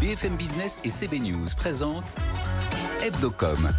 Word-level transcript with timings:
BFM 0.00 0.34
Business 0.36 0.80
et 0.82 0.88
CB 0.88 1.18
News 1.18 1.48
présentent 1.54 2.16
Hebdocom 3.02 3.70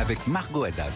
avec 0.00 0.26
Margot 0.26 0.64
Haddad. 0.64 0.92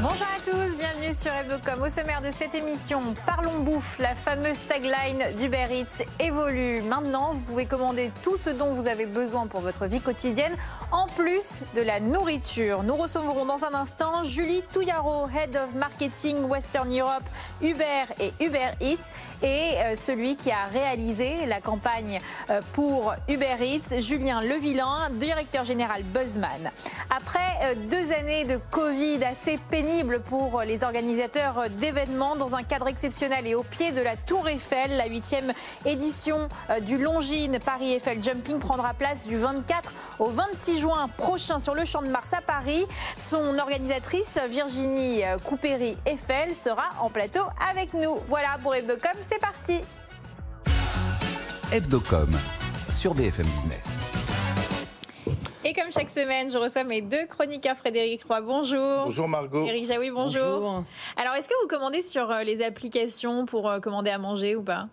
Bonjour 0.00 0.26
à 0.26 0.40
tous, 0.44 0.76
bienvenue 0.76 1.14
sur 1.14 1.32
Hebdocom. 1.32 1.80
Au 1.82 1.88
sommaire 1.88 2.20
de 2.20 2.30
cette 2.32 2.54
émission, 2.56 3.00
parlons 3.24 3.60
bouffe. 3.60 4.00
La 4.00 4.16
fameuse 4.16 4.58
tagline 4.66 5.22
d'Uber 5.38 5.66
Eats 5.70 6.04
évolue. 6.18 6.82
Maintenant, 6.82 7.34
vous 7.34 7.40
pouvez 7.40 7.66
commander 7.66 8.10
tout 8.24 8.36
ce 8.36 8.50
dont 8.50 8.74
vous 8.74 8.88
avez 8.88 9.06
besoin 9.06 9.46
pour 9.46 9.60
votre 9.60 9.86
vie 9.86 10.00
quotidienne, 10.00 10.56
en 10.90 11.06
plus 11.06 11.62
de 11.76 11.80
la 11.80 12.00
nourriture. 12.00 12.82
Nous 12.82 12.96
recevrons 12.96 13.46
dans 13.46 13.64
un 13.64 13.72
instant 13.72 14.24
Julie 14.24 14.62
Touillaro, 14.72 15.28
Head 15.28 15.54
of 15.54 15.74
Marketing 15.76 16.42
Western 16.42 16.92
Europe, 16.92 17.24
Uber 17.62 18.04
et 18.18 18.32
Uber 18.40 18.72
Eats 18.80 19.12
et 19.42 19.76
euh, 19.78 19.96
celui 19.96 20.36
qui 20.36 20.50
a 20.50 20.64
réalisé 20.72 21.46
la 21.46 21.60
campagne 21.60 22.18
euh, 22.50 22.60
pour 22.72 23.14
Uber 23.28 23.56
Eats, 23.60 24.00
Julien 24.00 24.40
Levillain, 24.40 25.10
directeur 25.12 25.64
général 25.64 26.02
Buzzman. 26.02 26.70
Après 27.10 27.40
euh, 27.62 27.74
deux 27.90 28.12
années 28.12 28.44
de 28.44 28.58
Covid 28.70 29.22
assez 29.24 29.58
pour 30.24 30.62
les 30.62 30.82
organisateurs 30.82 31.68
d'événements 31.78 32.36
dans 32.36 32.54
un 32.54 32.62
cadre 32.62 32.88
exceptionnel 32.88 33.46
et 33.46 33.54
au 33.54 33.62
pied 33.62 33.92
de 33.92 34.00
la 34.00 34.16
Tour 34.16 34.48
Eiffel, 34.48 34.96
la 34.96 35.06
huitième 35.06 35.52
édition 35.84 36.48
du 36.82 36.96
Longines 36.96 37.58
Paris 37.58 37.92
Eiffel 37.92 38.22
Jumping 38.22 38.58
prendra 38.58 38.94
place 38.94 39.22
du 39.24 39.36
24 39.36 39.92
au 40.20 40.30
26 40.30 40.80
juin 40.80 41.08
prochain 41.16 41.58
sur 41.58 41.74
le 41.74 41.84
Champ 41.84 42.02
de 42.02 42.08
Mars 42.08 42.32
à 42.32 42.40
Paris. 42.40 42.86
Son 43.16 43.58
organisatrice 43.58 44.38
Virginie 44.48 45.22
Coupéry 45.44 45.96
Eiffel 46.06 46.54
sera 46.54 46.88
en 47.00 47.10
plateau 47.10 47.42
avec 47.70 47.92
nous. 47.94 48.18
Voilà 48.28 48.58
pour 48.62 48.74
Hebdocom, 48.74 49.12
c'est 49.20 49.40
parti 49.40 49.80
Hebdocom 51.72 52.38
sur 52.90 53.14
BFM 53.14 53.46
Business. 53.46 54.03
Et 55.66 55.72
comme 55.72 55.90
chaque 55.90 56.10
semaine, 56.10 56.50
je 56.50 56.58
reçois 56.58 56.84
mes 56.84 57.00
deux 57.00 57.24
chroniqueurs, 57.26 57.76
Frédéric 57.76 58.22
Roy, 58.24 58.42
bonjour. 58.42 59.04
Bonjour 59.04 59.26
Margot. 59.26 59.66
Eric 59.66 59.86
Jaoui, 59.86 60.10
bonjour. 60.10 60.84
Alors, 61.16 61.34
est-ce 61.36 61.48
que 61.48 61.54
vous 61.62 61.68
commandez 61.68 62.02
sur 62.02 62.30
euh, 62.30 62.42
les 62.42 62.62
applications 62.62 63.46
pour 63.46 63.70
euh, 63.70 63.80
commander 63.80 64.10
à 64.10 64.18
manger 64.18 64.56
ou 64.56 64.62
pas? 64.62 64.88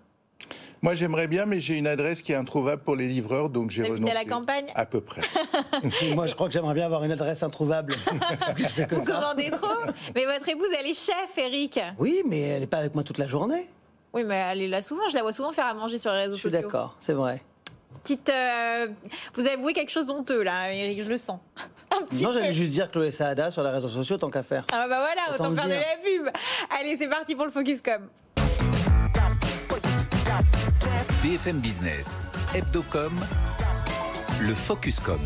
Moi, 0.82 0.94
j'aimerais 0.94 1.28
bien, 1.28 1.46
mais 1.46 1.60
j'ai 1.60 1.74
une 1.74 1.88
adresse 1.88 2.22
qui 2.22 2.32
est 2.32 2.36
introuvable 2.36 2.84
pour 2.84 2.96
les 2.96 3.10
livreurs, 3.10 3.50
donc 3.50 3.70
j'ai 3.70 3.84
renoncé. 3.84 4.12
à 4.12 4.14
la 4.14 4.24
campagne? 4.24 4.72
À 4.74 4.86
peu 4.86 5.02
près. 5.02 5.22
Moi, 6.16 6.26
je 6.28 6.36
crois 6.36 6.48
que 6.48 6.54
j'aimerais 6.54 6.74
bien 6.74 6.86
avoir 6.86 7.04
une 7.04 7.12
adresse 7.12 7.44
introuvable. 7.44 7.94
vous 8.92 9.06
commandez 9.06 9.52
trop? 9.52 9.92
Mais 10.16 10.24
votre 10.24 10.48
épouse, 10.48 10.70
elle 10.80 10.88
est 10.88 10.94
chef, 10.98 11.38
Eric. 11.38 11.82
Oui, 12.00 12.24
mais 12.26 12.40
elle 12.40 12.62
n'est 12.62 12.68
pas 12.68 12.78
avec 12.78 12.96
moi 12.96 13.04
toute 13.04 13.18
la 13.18 13.28
journée. 13.28 13.68
Oui, 14.14 14.24
mais 14.24 14.36
elle 14.50 14.62
est 14.62 14.68
là 14.70 14.82
souvent. 14.82 15.04
Je 15.10 15.16
la 15.16 15.22
vois 15.22 15.34
souvent 15.34 15.52
faire 15.52 15.66
à 15.66 15.74
manger 15.74 15.98
sur 15.98 16.12
les 16.12 16.22
réseaux 16.22 16.38
sociaux. 16.38 16.50
Je 16.50 16.56
suis 16.56 16.64
d'accord, 16.64 16.96
c'est 17.00 17.14
vrai. 17.14 17.42
Petite, 18.04 18.30
euh, 18.30 18.88
vous 19.36 19.46
avez 19.46 19.58
voué 19.58 19.74
quelque 19.74 19.92
chose 19.92 20.08
d'honteux 20.08 20.42
là, 20.42 20.74
Eric, 20.74 21.04
je 21.04 21.10
le 21.10 21.18
sens. 21.18 21.40
non, 22.22 22.32
j'allais 22.32 22.54
juste 22.54 22.72
dire 22.72 22.90
Chloé 22.90 23.12
Saada 23.12 23.52
sur 23.52 23.64
les 23.64 23.70
réseaux 23.70 23.90
sociaux, 23.90 24.18
tant 24.18 24.30
qu'à 24.30 24.44
faire. 24.44 24.66
Ah 24.72 24.88
bah 24.88 25.00
voilà, 25.00 25.34
autant, 25.34 25.54
faire 25.54 25.68
de 25.68 25.74
la 25.74 25.98
pub. 26.04 26.28
Allez, 26.80 26.98
c'est 26.98 27.08
parti 27.08 27.36
pour 27.36 27.46
le 27.46 27.52
Focuscom. 27.52 28.10
BFM 31.24 31.60
Business, 31.60 32.20
Hebdocom, 32.56 33.14
le 34.42 34.56
Focuscom. 34.56 35.20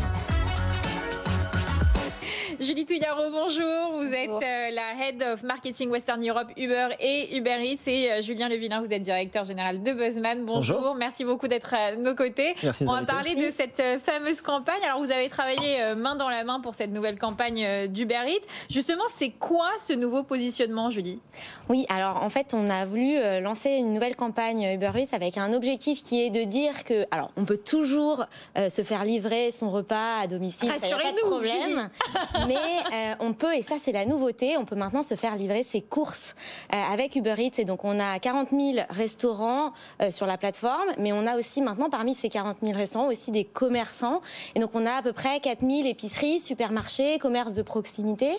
Julie 2.66 2.84
Touillaro, 2.84 3.30
bonjour. 3.30 3.92
Vous 3.92 4.12
êtes 4.12 4.28
euh, 4.28 4.70
la 4.72 5.00
Head 5.00 5.22
of 5.22 5.44
Marketing 5.44 5.88
Western 5.88 6.28
Europe 6.28 6.48
Uber 6.56 6.88
et 6.98 7.36
Uber 7.36 7.58
Eats. 7.62 7.86
Et 7.86 8.10
euh, 8.10 8.20
Julien 8.22 8.48
Levillain, 8.48 8.80
vous 8.80 8.92
êtes 8.92 9.02
directeur 9.02 9.44
général 9.44 9.84
de 9.84 9.92
Buzzman. 9.92 10.44
Bonjour. 10.44 10.96
Merci 10.96 11.24
beaucoup 11.24 11.46
d'être 11.46 11.74
à 11.74 11.94
nos 11.94 12.16
côtés. 12.16 12.56
Merci 12.64 12.84
On 12.88 12.92
va 12.92 13.04
parler 13.04 13.36
de 13.36 13.52
cette 13.52 13.78
euh, 13.78 14.00
fameuse 14.00 14.42
campagne. 14.42 14.80
Alors, 14.84 14.98
vous 14.98 15.12
avez 15.12 15.28
travaillé 15.28 15.94
main 15.94 16.16
dans 16.16 16.28
la 16.28 16.42
main 16.42 16.58
pour 16.58 16.74
cette 16.74 16.90
nouvelle 16.90 17.20
campagne 17.20 17.86
d'Uber 17.86 18.24
Eats. 18.26 18.46
Justement, 18.68 19.04
c'est 19.10 19.30
quoi 19.30 19.70
ce 19.78 19.92
nouveau 19.92 20.24
positionnement, 20.24 20.90
Julie? 20.90 21.20
Oui, 21.68 21.86
alors 21.88 22.20
en 22.20 22.30
fait, 22.30 22.52
on 22.52 22.68
a 22.68 22.84
voulu 22.84 23.16
lancer 23.40 23.70
une 23.70 23.94
nouvelle 23.94 24.16
campagne 24.16 24.72
Uber 24.74 24.90
Eats 24.96 25.14
avec 25.14 25.38
un 25.38 25.52
objectif 25.52 26.02
qui 26.02 26.20
est 26.20 26.30
de 26.30 26.42
dire 26.42 26.82
que, 26.82 27.06
alors, 27.12 27.30
on 27.36 27.44
peut 27.44 27.58
toujours 27.58 28.26
se 28.56 28.82
faire 28.82 29.04
livrer 29.04 29.52
son 29.52 29.70
repas 29.70 30.18
à 30.22 30.26
domicile. 30.26 30.70
Rassurez-nous, 30.70 31.30
problème. 31.30 31.90
mais 32.48 32.55
euh, 32.92 33.14
on 33.20 33.32
peut, 33.32 33.54
et 33.54 33.62
ça 33.62 33.76
c'est 33.82 33.92
la 33.92 34.04
nouveauté, 34.04 34.56
on 34.56 34.64
peut 34.64 34.76
maintenant 34.76 35.02
se 35.02 35.14
faire 35.14 35.36
livrer 35.36 35.62
ses 35.62 35.80
courses 35.80 36.34
euh, 36.72 36.76
avec 36.92 37.16
Uber 37.16 37.34
Eats. 37.38 37.58
Et 37.58 37.64
donc 37.64 37.84
on 37.84 37.98
a 38.00 38.18
40 38.18 38.48
000 38.50 38.86
restaurants 38.90 39.72
euh, 40.00 40.10
sur 40.10 40.26
la 40.26 40.38
plateforme, 40.38 40.88
mais 40.98 41.12
on 41.12 41.26
a 41.26 41.36
aussi 41.36 41.62
maintenant 41.62 41.90
parmi 41.90 42.14
ces 42.14 42.28
40 42.28 42.58
000 42.62 42.76
restaurants 42.76 43.08
aussi 43.08 43.30
des 43.30 43.44
commerçants. 43.44 44.20
Et 44.54 44.60
donc 44.60 44.70
on 44.74 44.86
a 44.86 44.92
à 44.92 45.02
peu 45.02 45.12
près 45.12 45.40
4 45.40 45.60
000 45.60 45.86
épiceries, 45.86 46.40
supermarchés, 46.40 47.18
commerces 47.18 47.54
de 47.54 47.62
proximité. 47.62 48.30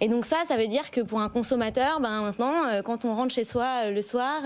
Et 0.00 0.08
donc 0.08 0.24
ça, 0.24 0.36
ça 0.46 0.56
veut 0.56 0.68
dire 0.68 0.90
que 0.90 1.00
pour 1.00 1.20
un 1.20 1.28
consommateur, 1.28 2.00
ben 2.00 2.22
maintenant, 2.22 2.82
quand 2.84 3.04
on 3.04 3.14
rentre 3.14 3.34
chez 3.34 3.44
soi 3.44 3.90
le 3.90 4.02
soir, 4.02 4.42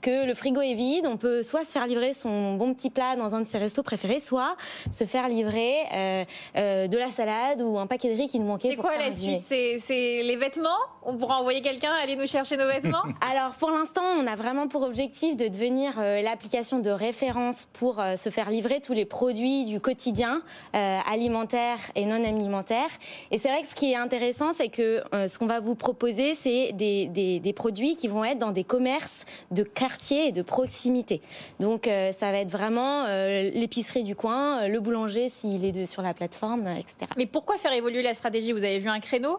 que 0.00 0.26
le 0.26 0.34
frigo 0.34 0.60
est 0.60 0.74
vide, 0.74 1.06
on 1.06 1.16
peut 1.16 1.42
soit 1.42 1.64
se 1.64 1.72
faire 1.72 1.86
livrer 1.86 2.14
son 2.14 2.54
bon 2.54 2.74
petit 2.74 2.90
plat 2.90 3.16
dans 3.16 3.34
un 3.34 3.40
de 3.40 3.46
ses 3.46 3.58
restos 3.58 3.82
préférés, 3.82 4.20
soit 4.20 4.56
se 4.92 5.04
faire 5.04 5.28
livrer 5.28 6.26
de 6.54 6.96
la 6.96 7.08
salade 7.08 7.60
ou 7.62 7.78
un 7.78 7.86
paquet 7.86 8.14
de 8.14 8.20
riz 8.20 8.28
qui 8.28 8.38
nous 8.38 8.46
c'est 8.62 8.76
quoi 8.76 8.96
la 8.96 9.12
suite 9.12 9.42
C'est 9.46 10.22
les 10.22 10.36
vêtements 10.36 10.68
On 11.02 11.16
pourra 11.16 11.36
envoyer 11.36 11.60
quelqu'un 11.60 11.92
aller 12.02 12.16
nous 12.16 12.26
chercher 12.26 12.56
nos 12.56 12.66
vêtements 12.66 13.02
Alors 13.20 13.52
pour 13.52 13.70
l'instant, 13.70 14.02
on 14.02 14.26
a 14.26 14.36
vraiment 14.36 14.68
pour 14.68 14.82
objectif 14.82 15.36
de 15.36 15.48
devenir 15.48 15.94
euh, 15.98 16.22
l'application 16.22 16.78
de 16.78 16.90
référence 16.90 17.68
pour 17.72 18.00
euh, 18.00 18.16
se 18.16 18.30
faire 18.30 18.50
livrer 18.50 18.80
tous 18.80 18.92
les 18.92 19.04
produits 19.04 19.64
du 19.64 19.80
quotidien, 19.80 20.42
euh, 20.74 20.98
alimentaires 21.06 21.78
et 21.94 22.06
non 22.06 22.22
alimentaires. 22.24 22.90
Et 23.30 23.38
c'est 23.38 23.48
vrai 23.48 23.62
que 23.62 23.68
ce 23.68 23.74
qui 23.74 23.92
est 23.92 23.96
intéressant, 23.96 24.52
c'est 24.52 24.68
que 24.68 25.02
ce 25.12 25.38
qu'on 25.38 25.46
va 25.46 25.60
vous 25.60 25.74
proposer, 25.74 26.34
c'est 26.34 26.72
des, 26.72 27.06
des, 27.06 27.52
produits 27.52 27.96
qui 27.96 28.08
vont 28.08 28.24
être 28.24 28.38
dans 28.38 28.50
des 28.50 28.64
commerces 28.64 29.24
de 29.50 29.62
quartier 29.62 30.28
et 30.28 30.32
de 30.32 30.42
proximité. 30.42 31.20
Donc 31.60 31.84
ça 31.84 32.32
va 32.32 32.38
être 32.38 32.50
vraiment 32.50 33.06
l'épicerie 33.06 34.02
du 34.02 34.14
coin, 34.14 34.68
le 34.68 34.80
boulanger 34.80 35.28
s'il 35.28 35.64
est 35.64 35.72
de, 35.72 35.84
sur 35.84 36.02
la 36.02 36.14
plateforme, 36.14 36.66
etc. 36.68 37.10
Mais 37.16 37.26
pourquoi 37.26 37.56
faire 37.56 37.72
évoluer 37.72 38.02
la 38.02 38.14
stratégie 38.14 38.51
vous 38.52 38.64
avez 38.64 38.78
vu 38.78 38.88
un 38.88 39.00
créneau? 39.00 39.38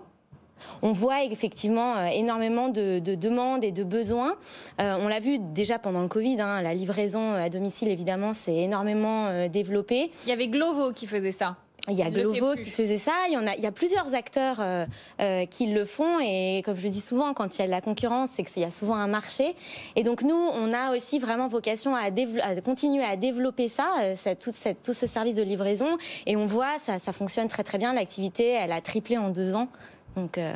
On 0.82 0.92
voit 0.92 1.24
effectivement 1.24 1.98
euh, 1.98 2.08
énormément 2.08 2.70
de, 2.70 3.00
demandes 3.00 3.64
et 3.64 3.72
de 3.72 3.84
besoins. 3.84 4.38
Euh, 4.80 4.98
on 5.00 5.08
l'a 5.08 5.20
vu 5.20 5.40
déjà 5.40 5.80
pendant 5.80 6.02
le 6.02 6.08
Covid, 6.08 6.40
hein, 6.42 6.62
la 6.62 6.74
livraison 6.74 7.34
à 7.34 7.50
domicile 7.50 7.90
évidemment 7.90 8.34
s'est 8.34 8.56
énormément 8.56 9.28
euh, 9.28 9.48
développée. 9.48 10.12
Il 10.26 10.30
y 10.30 10.32
avait 10.32 10.48
Glovo 10.48 10.92
qui 10.92 11.08
faisait 11.08 11.32
ça. 11.32 11.58
Il 11.90 11.96
y 11.96 12.02
a 12.02 12.10
Glovo 12.10 12.56
qui 12.56 12.70
faisait 12.70 12.98
ça. 12.98 13.12
Il 13.28 13.34
y, 13.34 13.38
en 13.38 13.46
a, 13.46 13.56
il 13.56 13.62
y 13.62 13.66
a 13.66 13.72
plusieurs 13.72 14.14
acteurs 14.14 14.62
euh, 14.62 14.86
euh, 15.20 15.46
qui 15.46 15.68
le 15.68 15.84
font. 15.84 16.18
Et 16.22 16.62
comme 16.64 16.78
je 16.78 16.88
dis 16.88 17.02
souvent, 17.02 17.34
quand 17.34 17.56
il 17.56 17.60
y 17.60 17.62
a 17.64 17.66
de 17.66 17.72
la 17.72 17.82
concurrence, 17.82 18.30
c'est 18.36 18.44
qu'il 18.44 18.62
y 18.62 18.66
a 18.66 18.72
souvent 18.72 18.96
un 18.96 19.08
marché. 19.08 19.54
Et 19.98 20.04
donc 20.04 20.22
nous, 20.22 20.34
on 20.34 20.72
a 20.72 20.96
aussi 20.96 21.20
vraiment 21.20 21.50
vocation 21.50 21.94
à, 21.94 22.04
à 22.04 22.62
continuer 22.62 23.04
à 23.04 23.18
développer 23.18 23.68
ça, 23.68 23.96
euh, 24.00 24.16
tout, 24.42 24.54
cette, 24.56 24.82
tout, 24.82 24.94
ce 24.94 25.08
service 25.08 25.36
de 25.36 25.44
livraison. 25.44 25.98
Et 26.26 26.38
on 26.38 26.46
voit, 26.46 26.80
ça, 26.80 27.00
ça 27.00 27.12
fonctionne 27.12 27.50
très 27.50 27.64
très 27.64 27.80
bien. 27.80 27.94
L'activité, 27.94 28.52
elle 28.52 28.72
a 28.72 28.80
triplé 28.80 29.18
en 29.18 29.30
deux 29.30 29.54
ans. 29.54 29.68
Donc, 30.16 30.38
euh... 30.38 30.54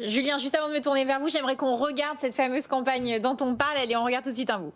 Julien, 0.00 0.38
juste 0.38 0.56
avant 0.56 0.68
de 0.68 0.74
me 0.74 0.80
tourner 0.80 1.04
vers 1.04 1.20
vous, 1.20 1.28
j'aimerais 1.28 1.56
qu'on 1.56 1.76
regarde 1.76 2.18
cette 2.18 2.34
fameuse 2.34 2.66
campagne 2.66 3.20
dont 3.20 3.36
on 3.42 3.54
parle. 3.54 3.76
Allez, 3.76 3.94
on 3.96 4.04
regarde 4.04 4.24
tout 4.24 4.30
de 4.30 4.34
suite 4.34 4.50
un 4.50 4.58
bout. 4.58 4.72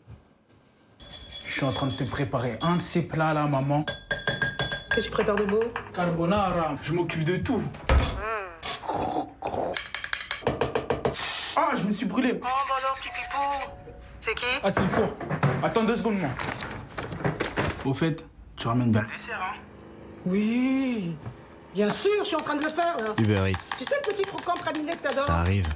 Je 1.44 1.54
suis 1.54 1.64
en 1.64 1.72
train 1.72 1.88
de 1.88 1.92
te 1.92 2.04
préparer 2.04 2.56
un 2.62 2.76
de 2.76 2.80
ces 2.80 3.08
plats 3.08 3.34
là, 3.34 3.46
maman. 3.46 3.84
Qu'est-ce 4.98 5.10
que 5.10 5.16
tu 5.16 5.22
prépares 5.22 5.36
de 5.36 5.44
beau 5.44 5.62
Carbonara, 5.94 6.74
je 6.82 6.92
m'occupe 6.92 7.22
de 7.22 7.36
tout. 7.36 7.62
Ah, 11.56 11.70
je 11.76 11.84
me 11.84 11.92
suis 11.92 12.06
brûlé. 12.06 12.32
Oh, 12.34 12.40
bah 12.42 12.74
alors, 12.78 12.98
petit 12.98 13.10
pipou. 13.10 13.70
C'est 14.20 14.34
qui 14.34 14.44
Ah, 14.60 14.72
c'est 14.72 14.80
le 14.80 14.88
four. 14.88 15.14
Attends 15.62 15.84
deux 15.84 15.94
secondes, 15.94 16.18
moi. 16.18 16.30
Au 17.84 17.94
fait, 17.94 18.24
tu 18.56 18.66
ramènes 18.66 18.90
bien. 18.90 19.02
Hein 19.02 19.54
oui. 20.26 21.16
Bien 21.74 21.90
sûr, 21.90 22.10
je 22.18 22.24
suis 22.24 22.36
en 22.36 22.40
train 22.40 22.56
de 22.56 22.64
le 22.64 22.68
faire, 22.68 22.96
là. 22.96 23.14
Uber 23.20 23.52
Eats. 23.52 23.76
Tu 23.78 23.84
sais 23.84 23.94
le 24.04 24.12
petit 24.12 24.22
croquant 24.22 24.54
praliné 24.54 24.90
que 24.96 25.02
t'adores 25.06 25.26
Ça 25.26 25.36
arrive. 25.36 25.68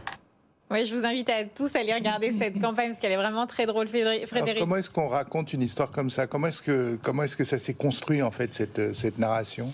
Oui, 0.73 0.87
je 0.87 0.97
vous 0.97 1.05
invite 1.05 1.29
à 1.29 1.45
tous 1.45 1.77
à 1.77 1.81
aller 1.81 1.93
regarder 1.93 2.33
cette 2.39 2.59
campagne 2.59 2.89
parce 2.89 2.99
qu'elle 2.99 3.13
est 3.13 3.17
vraiment 3.17 3.47
très 3.47 3.67
drôle, 3.67 3.89
Frédéric. 3.89 4.59
comment 4.59 4.77
est-ce 4.77 4.89
qu'on 4.89 5.07
raconte 5.07 5.53
une 5.53 5.63
histoire 5.63 5.91
comme 5.91 6.09
ça? 6.09 6.27
Comment 6.27 6.47
est-ce 6.47 6.63
que 6.63 6.97
comment 7.03 7.25
est-ce 7.25 7.37
que 7.37 7.45
ça 7.45 7.59
s'est 7.59 7.75
construit 7.75 8.23
en 8.23 8.31
fait 8.31 8.55
cette 8.55 8.95
cette 8.95 9.19
narration? 9.19 9.73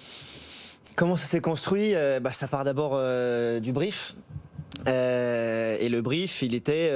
Comment 0.96 1.14
ça 1.14 1.26
s'est 1.26 1.40
construit? 1.40 1.94
Euh, 1.94 2.18
bah, 2.18 2.32
ça 2.32 2.48
part 2.48 2.64
d'abord 2.64 2.92
euh, 2.94 3.60
du 3.60 3.70
brief. 3.70 4.16
Euh, 4.88 5.76
et 5.78 5.88
le 5.88 6.02
brief, 6.02 6.42
il 6.42 6.54
était 6.54 6.90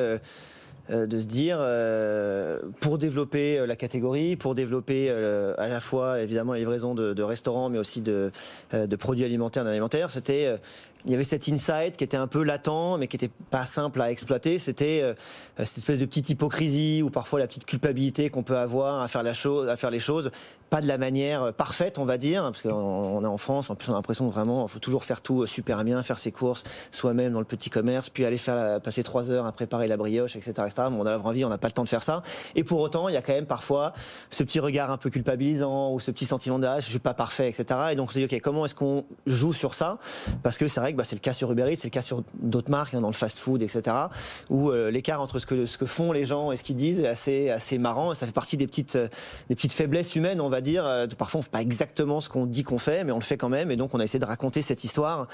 euh, 0.90 1.06
de 1.06 1.20
se 1.20 1.26
dire, 1.26 1.58
euh, 1.60 2.58
pour 2.80 2.98
développer 2.98 3.58
euh, 3.58 3.66
la 3.66 3.76
catégorie, 3.76 4.34
pour 4.34 4.56
développer 4.56 5.06
euh, 5.08 5.54
à 5.56 5.68
la 5.68 5.78
fois 5.78 6.20
évidemment 6.20 6.52
la 6.54 6.58
livraison 6.58 6.94
de, 6.94 7.12
de 7.12 7.22
restaurants, 7.22 7.70
mais 7.70 7.78
aussi 7.78 8.00
de, 8.00 8.32
euh, 8.74 8.88
de 8.88 8.96
produits 8.96 9.24
alimentaires, 9.24 9.64
d'alimentaire, 9.64 10.10
c'était 10.10 10.46
euh, 10.46 10.56
il 11.04 11.10
y 11.10 11.14
avait 11.14 11.24
cet 11.24 11.48
insight 11.48 11.96
qui 11.96 12.04
était 12.04 12.16
un 12.16 12.26
peu 12.26 12.42
latent, 12.42 12.98
mais 12.98 13.08
qui 13.08 13.16
était 13.16 13.30
pas 13.50 13.64
simple 13.64 14.00
à 14.00 14.10
exploiter. 14.10 14.58
C'était 14.58 15.00
euh, 15.02 15.14
cette 15.58 15.78
espèce 15.78 15.98
de 15.98 16.06
petite 16.06 16.30
hypocrisie 16.30 17.02
ou 17.02 17.10
parfois 17.10 17.38
la 17.38 17.46
petite 17.46 17.64
culpabilité 17.64 18.30
qu'on 18.30 18.42
peut 18.42 18.58
avoir 18.58 19.02
à 19.02 19.08
faire 19.08 19.22
la 19.22 19.32
à 19.32 19.76
faire 19.76 19.90
les 19.90 19.98
choses, 19.98 20.30
pas 20.72 20.80
de 20.80 20.86
la 20.86 20.96
manière 20.96 21.52
parfaite, 21.52 21.98
on 21.98 22.04
va 22.04 22.16
dire, 22.16 22.42
parce 22.44 22.62
qu'on 22.62 22.70
on 22.70 23.22
est 23.22 23.26
en 23.26 23.36
France. 23.36 23.68
En 23.68 23.74
plus, 23.74 23.90
on 23.90 23.92
a 23.92 23.96
l'impression 23.96 24.26
que 24.26 24.32
vraiment, 24.32 24.66
faut 24.68 24.78
toujours 24.78 25.04
faire 25.04 25.20
tout 25.20 25.44
super 25.44 25.84
bien, 25.84 26.02
faire 26.02 26.18
ses 26.18 26.32
courses 26.32 26.64
soi-même 26.92 27.34
dans 27.34 27.40
le 27.40 27.44
petit 27.44 27.68
commerce, 27.68 28.08
puis 28.08 28.24
aller 28.24 28.38
faire 28.38 28.80
passer 28.80 29.02
trois 29.02 29.30
heures 29.30 29.44
à 29.44 29.52
préparer 29.52 29.86
la 29.86 29.98
brioche, 29.98 30.34
etc., 30.34 30.52
etc. 30.66 30.88
Bon, 30.90 31.00
on 31.00 31.06
a 31.06 31.10
la 31.10 31.18
vraie 31.18 31.34
vie, 31.34 31.44
on 31.44 31.50
n'a 31.50 31.58
pas 31.58 31.68
le 31.68 31.72
temps 31.72 31.84
de 31.84 31.90
faire 31.90 32.02
ça. 32.02 32.22
Et 32.54 32.64
pour 32.64 32.80
autant, 32.80 33.08
il 33.08 33.14
y 33.14 33.18
a 33.18 33.22
quand 33.22 33.34
même 33.34 33.44
parfois 33.44 33.92
ce 34.30 34.42
petit 34.44 34.60
regard 34.60 34.90
un 34.90 34.96
peu 34.96 35.10
culpabilisant 35.10 35.92
ou 35.92 36.00
ce 36.00 36.10
petit 36.10 36.24
sentiment 36.24 36.58
de 36.58 36.66
ah, 36.66 36.80
je 36.80 36.88
suis 36.88 36.98
pas 36.98 37.12
parfait, 37.12 37.50
etc. 37.50 37.78
Et 37.92 37.96
donc 37.96 38.08
on 38.08 38.12
se 38.12 38.18
dit 38.18 38.24
ok, 38.24 38.40
comment 38.40 38.64
est-ce 38.64 38.74
qu'on 38.74 39.04
joue 39.26 39.52
sur 39.52 39.74
ça? 39.74 39.98
Parce 40.42 40.56
que 40.56 40.68
c'est 40.68 40.80
vrai 40.80 40.91
que 40.92 40.96
bah, 40.96 41.04
c'est 41.04 41.16
le 41.16 41.20
cas 41.20 41.32
sur 41.32 41.50
Uber 41.50 41.72
Eats, 41.72 41.76
c'est 41.78 41.88
le 41.88 41.90
cas 41.92 42.02
sur 42.02 42.22
d'autres 42.34 42.70
marques 42.70 42.94
hein, 42.94 43.00
dans 43.00 43.08
le 43.08 43.12
fast-food, 43.14 43.62
etc. 43.62 43.96
Où 44.50 44.70
euh, 44.70 44.90
l'écart 44.90 45.20
entre 45.20 45.38
ce 45.38 45.46
que 45.46 45.66
ce 45.66 45.78
que 45.78 45.86
font 45.86 46.12
les 46.12 46.24
gens 46.24 46.52
et 46.52 46.56
ce 46.56 46.62
qu'ils 46.62 46.76
disent 46.76 47.00
est 47.00 47.08
assez 47.08 47.50
assez 47.50 47.78
marrant. 47.78 48.14
Ça 48.14 48.26
fait 48.26 48.32
partie 48.32 48.56
des 48.56 48.66
petites 48.66 48.96
euh, 48.96 49.08
des 49.48 49.54
petites 49.54 49.72
faiblesses 49.72 50.14
humaines, 50.16 50.40
on 50.40 50.48
va 50.48 50.60
dire. 50.60 50.86
Euh, 50.86 51.06
Parfois, 51.18 51.40
on 51.40 51.42
fait 51.42 51.50
pas 51.50 51.60
exactement 51.62 52.20
ce 52.20 52.28
qu'on 52.28 52.46
dit 52.46 52.62
qu'on 52.62 52.78
fait, 52.78 53.04
mais 53.04 53.12
on 53.12 53.18
le 53.18 53.22
fait 53.24 53.36
quand 53.36 53.48
même. 53.48 53.70
Et 53.70 53.76
donc, 53.76 53.94
on 53.94 54.00
a 54.00 54.04
essayé 54.04 54.18
de 54.18 54.24
raconter 54.24 54.62
cette 54.62 54.84
histoire 54.84 55.26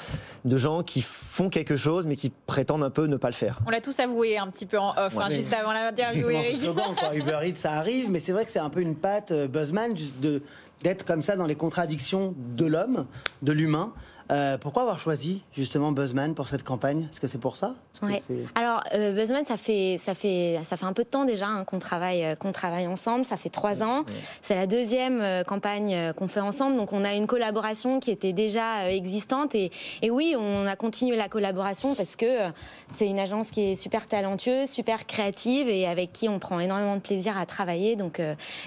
de 0.45 0.59
gens 0.59 0.83
qui 0.83 1.01
font 1.03 1.49
quelque 1.51 1.77
chose, 1.77 2.07
mais 2.07 2.17
qui 2.17 2.31
prétendent 2.31 2.85
un 2.85 2.91
peu 2.91 3.07
ne 3.07 3.17
pas 3.17 3.29
le 3.29 3.35
faire. 3.35 3.61
On 3.67 3.71
l'a 3.71 3.81
tous 3.81 3.99
avoué 4.01 4.37
un 4.39 4.49
petit 4.49 4.67
peu 4.67 4.79
en 4.79 4.91
off, 4.91 5.17
hein, 5.17 5.29
Ouais. 5.29 5.35
juste 5.35 5.53
avant 5.53 5.73
l'interview, 5.73 6.27
slogan, 6.61 6.95
quoi. 6.99 7.15
Uber 7.15 7.39
Eats, 7.45 7.55
ça 7.57 7.73
arrive, 7.73 8.11
mais 8.11 8.21
c'est 8.21 8.33
vrai 8.33 8.45
que 8.45 8.51
c'est 8.51 8.59
un 8.59 8.71
peu 8.71 8.81
une 8.81 8.95
patte 8.97 9.33
euh, 9.33 9.47
Buzzman 9.49 9.95
de 10.21 10.43
d'être 10.83 11.05
comme 11.05 11.23
ça 11.23 11.35
dans 11.35 11.47
les 11.47 11.57
contradictions 11.57 12.35
de 12.57 12.65
l'homme, 12.67 13.07
de 13.43 13.53
l'humain. 13.53 13.93
Euh, 14.31 14.59
pourquoi 14.59 14.83
avoir 14.83 15.01
choisi 15.01 15.43
justement 15.57 15.91
Buzzman 15.93 16.35
pour 16.35 16.49
cette 16.49 16.63
campagne? 16.63 17.09
Est-ce 17.11 17.21
que 17.21 17.27
c'est 17.27 17.41
pour 17.41 17.57
ça? 17.57 17.75
Ouais. 18.03 18.23
Alors, 18.55 18.83
euh, 18.93 19.13
Buzzman, 19.13 19.45
ça 19.47 19.57
fait, 19.57 19.97
ça, 19.99 20.15
fait, 20.15 20.61
ça 20.65 20.77
fait 20.77 20.85
un 20.85 20.93
peu 20.93 21.05
de 21.05 21.09
temps 21.09 21.25
déjà 21.25 21.47
hein, 21.47 21.65
qu'on 21.65 21.79
travaille, 21.79 22.25
euh, 22.25 22.35
qu'on 22.35 22.53
travaille 22.53 22.87
ensemble. 22.87 23.25
Ça 23.25 23.37
fait 23.37 23.49
trois 23.49 23.83
ans. 23.83 24.05
C'est 24.43 24.55
la 24.55 24.67
deuxième 24.67 25.45
campagne 25.45 26.13
qu'on 26.15 26.29
fait 26.29 26.41
ensemble. 26.41 26.77
Donc, 26.77 26.93
on 26.93 27.05
a 27.05 27.15
une 27.15 27.27
collaboration 27.27 28.01
qui 28.01 28.11
était 28.11 28.33
déjà 28.33 28.91
existante. 28.91 29.55
Et, 29.55 29.71
et 30.03 30.11
oui, 30.11 30.35
on 30.39 30.67
a 30.67 30.77
continué 30.77 31.17
la 31.17 31.29
collaboration 31.29 31.95
parce 31.95 32.17
que 32.17 32.49
c'est 32.97 33.07
une 33.07 33.19
agence 33.19 33.51
qui 33.51 33.63
est 33.63 33.75
super 33.77 34.07
talentueuse, 34.07 34.69
super 34.69 35.07
créative 35.07 35.69
et 35.69 35.87
avec 35.87 36.13
qui 36.13 36.29
on 36.29 36.39
prend 36.39 36.59
énormément 36.61 36.97
de 36.97 37.01
plaisir 37.01 37.39
à 37.39 37.47
travailler. 37.47 37.97
Donc, 37.97 38.21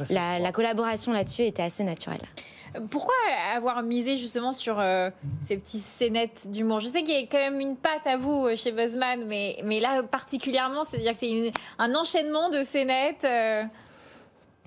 Bah, 0.10 0.40
la 0.40 0.52
collaboration 0.52 1.12
là-dessus 1.12 1.44
était 1.44 1.64
assez 1.64 1.84
naturelle. 1.84 2.22
Pourquoi 2.90 3.14
avoir 3.54 3.84
misé 3.84 4.18
justement 4.18 4.52
sur 4.52 4.80
euh, 4.80 5.10
ces 5.48 5.58
petits 5.58 5.80
scénettes 5.80 6.44
d'humour? 6.46 6.80
Je 6.80 6.88
sais 6.88 7.04
qu'il 7.04 7.14
y 7.14 7.24
a 7.24 7.28
quand 7.28 7.38
même 7.38 7.60
une 7.60 7.76
patte 7.76 8.06
à 8.06 8.18
vous 8.18 8.48
euh, 8.48 8.56
chez 8.56 8.72
Buzzman, 8.72 9.26
mais, 9.26 9.80
là 9.80 10.04
particulièrement, 10.04 10.84
c'est-à-dire 10.86 11.14
que 11.14 11.20
c'est 11.20 11.52
un 11.80 11.96
enchaînement 11.96 12.50
de 12.50 12.64
scénettes. 12.64 13.26
euh, 13.26 13.64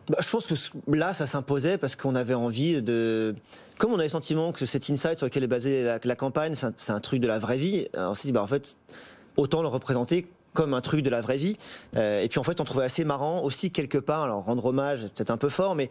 Bah, 0.09 0.19
je 0.21 0.29
pense 0.29 0.47
que 0.47 0.55
là, 0.89 1.15
ça 1.15 1.27
s'imposait 1.27 1.79
parce 1.79 1.97
qu'on 1.97 2.15
avait 2.15 2.35
envie 2.35 2.83
de. 2.83 3.35
Comme 3.79 3.93
on 3.93 3.97
avait 3.97 4.05
le 4.05 4.11
sentiment 4.11 4.53
que 4.53 4.67
cet 4.67 4.89
insight 4.91 5.19
sur 5.19 5.27
lequel 5.27 5.43
est 5.43 5.49
basée 5.49 5.99
la, 6.05 6.17
campagne, 6.17 6.55
c'est 6.55 6.93
un, 6.93 7.01
truc 7.01 7.21
de 7.21 7.27
la 7.27 7.39
vraie 7.41 7.57
vie, 7.57 7.89
alors 7.95 8.13
on 8.13 8.15
s'est 8.15 8.29
dit, 8.29 8.33
bah, 8.33 8.43
en 8.43 8.47
fait, 8.47 8.77
autant 9.37 9.63
le 9.63 9.69
représenter 9.69 10.29
comme 10.55 10.73
un 10.73 10.81
truc 10.81 11.03
de 11.03 11.11
la 11.11 11.21
vraie 11.21 11.37
vie. 11.37 11.57
Euh, 11.97 12.23
et 12.23 12.29
puis, 12.29 12.39
en 12.39 12.45
fait, 12.45 12.61
on 12.61 12.65
trouvait 12.65 12.85
assez 12.85 13.05
marrant 13.05 13.43
aussi, 13.43 13.71
quelque 13.71 13.99
part, 13.99 14.23
alors 14.23 14.45
rendre 14.45 14.65
hommage, 14.65 15.09
peut-être 15.15 15.31
un 15.31 15.37
peu 15.37 15.49
fort, 15.49 15.75
mais 15.75 15.91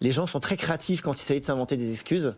les 0.00 0.10
gens 0.12 0.26
sont 0.26 0.40
très 0.40 0.56
créatifs 0.56 1.02
quand 1.02 1.14
il 1.20 1.24
s'agit 1.24 1.40
de 1.40 1.44
s'inventer 1.44 1.76
des 1.76 1.90
excuses. 1.92 2.34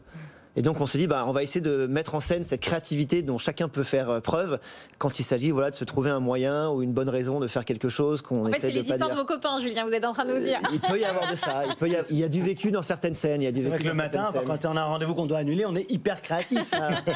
Et 0.54 0.60
donc 0.60 0.82
on 0.82 0.84
s'est 0.86 0.98
dit, 0.98 1.06
bah, 1.06 1.24
on 1.26 1.32
va 1.32 1.42
essayer 1.42 1.62
de 1.62 1.86
mettre 1.86 2.14
en 2.14 2.20
scène 2.20 2.44
cette 2.44 2.60
créativité 2.60 3.22
dont 3.22 3.38
chacun 3.38 3.70
peut 3.70 3.82
faire 3.82 4.10
euh, 4.10 4.20
preuve 4.20 4.60
quand 4.98 5.18
il 5.18 5.22
s'agit 5.22 5.50
voilà, 5.50 5.70
de 5.70 5.74
se 5.76 5.84
trouver 5.84 6.10
un 6.10 6.20
moyen 6.20 6.68
ou 6.68 6.82
une 6.82 6.92
bonne 6.92 7.08
raison 7.08 7.40
de 7.40 7.46
faire 7.46 7.64
quelque 7.64 7.88
chose 7.88 8.20
qu'on 8.20 8.44
fait, 8.44 8.50
essaie 8.50 8.60
c'est 8.60 8.66
de 8.68 8.72
les 8.74 8.82
pas 8.82 8.92
histoires 8.96 9.08
dire. 9.08 9.16
de 9.16 9.20
vos 9.22 9.26
copains, 9.26 9.58
Julien, 9.60 9.86
vous 9.86 9.94
êtes 9.94 10.04
en 10.04 10.12
train 10.12 10.26
de 10.26 10.34
nous 10.34 10.44
dire. 10.44 10.58
Il 10.70 10.78
peut 10.80 11.00
y 11.00 11.06
avoir 11.06 11.30
de 11.30 11.36
ça. 11.36 11.62
Il, 11.66 11.74
peut 11.76 11.88
y 11.88 11.96
avoir- 11.96 12.10
il 12.12 12.18
y 12.18 12.24
a 12.24 12.28
du 12.28 12.42
vécu 12.42 12.70
dans 12.70 12.82
certaines 12.82 13.14
scènes. 13.14 13.40
Il 13.40 13.46
y 13.46 13.48
a 13.48 13.52
du 13.52 13.62
C'est 13.62 13.68
vrai 13.70 13.78
que 13.78 13.88
le 13.88 13.94
matin, 13.94 14.30
scènes. 14.30 14.42
quand 14.44 14.62
on 14.66 14.76
a 14.76 14.82
un 14.82 14.84
rendez-vous 14.84 15.14
qu'on 15.14 15.24
doit 15.24 15.38
annuler, 15.38 15.64
on 15.64 15.74
est 15.74 15.90
hyper 15.90 16.20
créatif. 16.20 16.58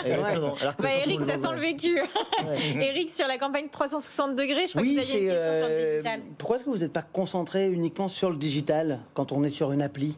Exactement. 0.07 0.55
Alors 0.59 0.77
que 0.77 0.83
Bah, 0.83 0.95
Eric, 0.95 1.21
ça 1.27 1.35
sent 1.39 1.55
le 1.55 1.61
vécu. 1.61 1.95
Ouais. 2.01 2.59
Eric, 2.89 3.11
sur 3.13 3.27
la 3.27 3.37
campagne 3.37 3.67
360 3.71 4.35
degrés, 4.35 4.65
je 4.67 4.71
crois 4.71 4.81
que 4.83 4.87
Oui, 4.87 4.95
vous 4.95 5.01
aviez 5.01 5.13
c'est. 5.13 5.21
une 5.25 5.29
question 5.29 5.53
sur 5.53 5.69
le 5.69 5.75
euh, 5.75 5.91
digital. 5.91 6.21
pourquoi 6.39 6.57
est-ce 6.57 6.65
que 6.65 6.71
vous 6.71 6.79
n'êtes 6.79 6.93
pas 6.95 7.03
concentré 7.03 7.71
uniquement 7.71 8.09
sur 8.09 8.31
le 8.31 8.37
digital 8.39 9.01
quand 9.13 9.33
on 9.33 9.45
est 9.45 9.51
sur 9.51 9.73
une 9.73 9.83
appli? 9.83 10.17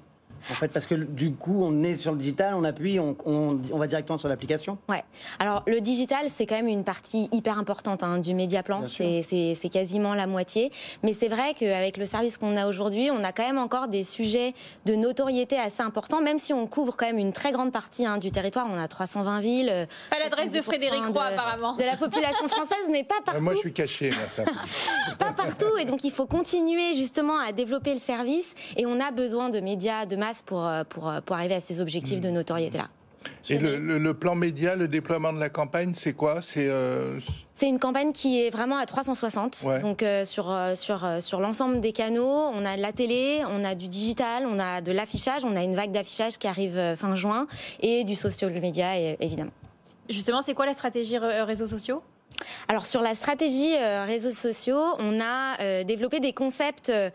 En 0.50 0.55
fait, 0.55 0.69
parce 0.69 0.87
que 0.87 0.95
du 0.95 1.33
coup, 1.33 1.62
on 1.62 1.83
est 1.83 1.97
sur 1.97 2.12
le 2.12 2.19
digital, 2.19 2.55
on 2.55 2.65
appuie, 2.65 2.99
on, 3.00 3.17
on, 3.27 3.59
on 3.73 3.79
va 3.79 3.87
directement 3.87 4.19
sur 4.19 4.29
l'application. 4.29 4.79
Ouais. 4.89 5.05
Alors 5.39 5.62
le 5.67 5.81
digital, 5.81 6.29
c'est 6.29 6.47
quand 6.47 6.56
même 6.56 6.69
une 6.69 6.85
partie 6.85 7.29
hyper 7.33 7.59
importante 7.59 8.03
hein, 8.03 8.19
du 8.19 8.35
média 8.35 8.62
plan. 8.62 8.83
C'est- 8.87 9.69
quasiment 9.69 10.15
la 10.15 10.27
moitié. 10.27 10.73
Mais 11.03 11.12
c'est 11.12 11.29
vrai 11.29 11.53
qu'avec 11.55 11.97
le 11.99 12.06
service 12.06 12.39
qu'on 12.39 12.56
a 12.56 12.67
aujourd'hui, 12.67 13.11
on 13.11 13.23
a 13.23 13.33
quand 13.33 13.45
même 13.47 13.59
encore 13.59 13.89
des 13.89 14.03
sujets 14.03 14.55
de 14.87 14.95
notoriété 14.95 15.59
assez 15.59 15.83
importants, 15.83 16.23
même 16.23 16.39
si 16.39 16.53
on 16.55 16.67
couvre 16.67 16.97
quand 16.97 17.05
même 17.06 17.19
une 17.19 17.33
très 17.33 17.53
grande 17.53 17.71
partie 17.73 18.06
hein, 18.06 18.17
du 18.19 18.31
territoire. 18.31 18.67
On 18.71 18.79
a 18.79 18.89
320 18.89 19.41
villes. 19.41 19.69
euh, 19.71 19.87
Pas 20.11 20.19
l'adresse 20.19 20.51
de 20.53 20.59
70% 20.61 20.62
Frédéric 20.62 21.03
Roy, 21.05 21.29
de- 21.29 21.35
apparemment. 21.35 21.77
De 21.77 21.83
la 21.85 21.97
population 21.97 22.49
française 22.49 22.89
n'est 22.91 23.05
pas 23.05 23.17
Euh, 23.21 23.25
partout 23.25 23.41
Moi, 23.43 23.55
je 23.55 23.59
suis 23.59 23.73
caché, 23.75 24.11
pas 25.19 25.33
partout 25.33 25.77
et 25.79 25.85
donc 25.85 26.05
il 26.05 26.11
faut 26.11 26.27
continuer 26.27 26.94
justement 26.94 27.39
à 27.39 27.53
développer 27.53 27.93
le 27.93 28.01
service 28.01 28.55
et 28.77 28.87
on 28.87 29.01
a 29.01 29.11
besoin 29.11 29.49
de 29.51 29.61
médias 29.61 30.06
de 30.06 30.17
masse 30.17 30.38
pour, 30.43 30.67
euh, 30.67 30.85
pour, 30.88 31.08
euh, 31.08 31.20
pour 31.20 31.37
arriver 31.37 31.55
à 31.55 31.61
ces 31.61 31.81
objectifs 31.81 32.20
de 32.20 32.31
notoriété 32.31 32.79
là. 32.79 32.88
Et 33.50 33.58
le, 33.58 33.79
le- 33.79 33.99
le 33.99 34.14
plan 34.14 34.35
média, 34.37 34.76
le 34.76 34.87
déploiement 34.87 35.32
de 35.32 35.40
la 35.40 35.49
campagne, 35.50 35.93
c'est 35.94 36.12
quoi? 36.12 36.40
C'est 36.40 36.69
euh, 36.69 37.19
C'est 37.52 37.69
une 37.69 37.81
campagne 37.81 38.12
qui 38.12 38.40
est 38.40 38.49
vraiment 38.49 38.76
à 38.79 38.87
360, 38.87 39.62
Ouais. 39.67 39.81
donc 39.81 40.02
euh, 40.02 40.25
sur 40.25 40.55
sur 40.76 41.05
sur 41.20 41.40
l'ensemble 41.40 41.81
des 41.81 41.93
canaux. 41.93 42.29
On 42.55 42.64
a 42.64 42.76
de 42.76 42.81
la 42.82 42.93
télé, 42.93 43.43
on 43.50 43.64
a 43.64 43.75
du 43.75 43.88
digital, 43.88 44.46
on 44.46 44.58
a 44.61 44.81
de 44.81 44.93
l'affichage, 44.93 45.44
on 45.44 45.56
a 45.56 45.62
une 45.64 45.75
vague 45.75 45.90
d'affichage 45.90 46.38
qui 46.38 46.46
arrive 46.46 46.94
fin 46.96 47.17
juin 47.17 47.46
et 47.81 48.05
du 48.05 48.14
social 48.14 48.52
media 48.61 48.96
évidemment. 49.20 49.50
Justement, 50.08 50.41
c'est 50.41 50.55
quoi 50.55 50.64
la 50.67 50.73
stratégie 50.75 51.19
réseaux 51.19 51.67
sociaux? 51.67 52.02
Alors 52.69 52.87
sur 52.87 53.01
la 53.01 53.15
stratégie 53.15 53.75
euh, 53.77 54.05
réseaux 54.05 54.31
sociaux, 54.31 54.81
on 54.99 55.19
a 55.21 55.61
euh, 55.61 55.83
développé 55.85 56.21
des 56.21 56.33
concepts 56.33 56.91
euh, 56.91 57.11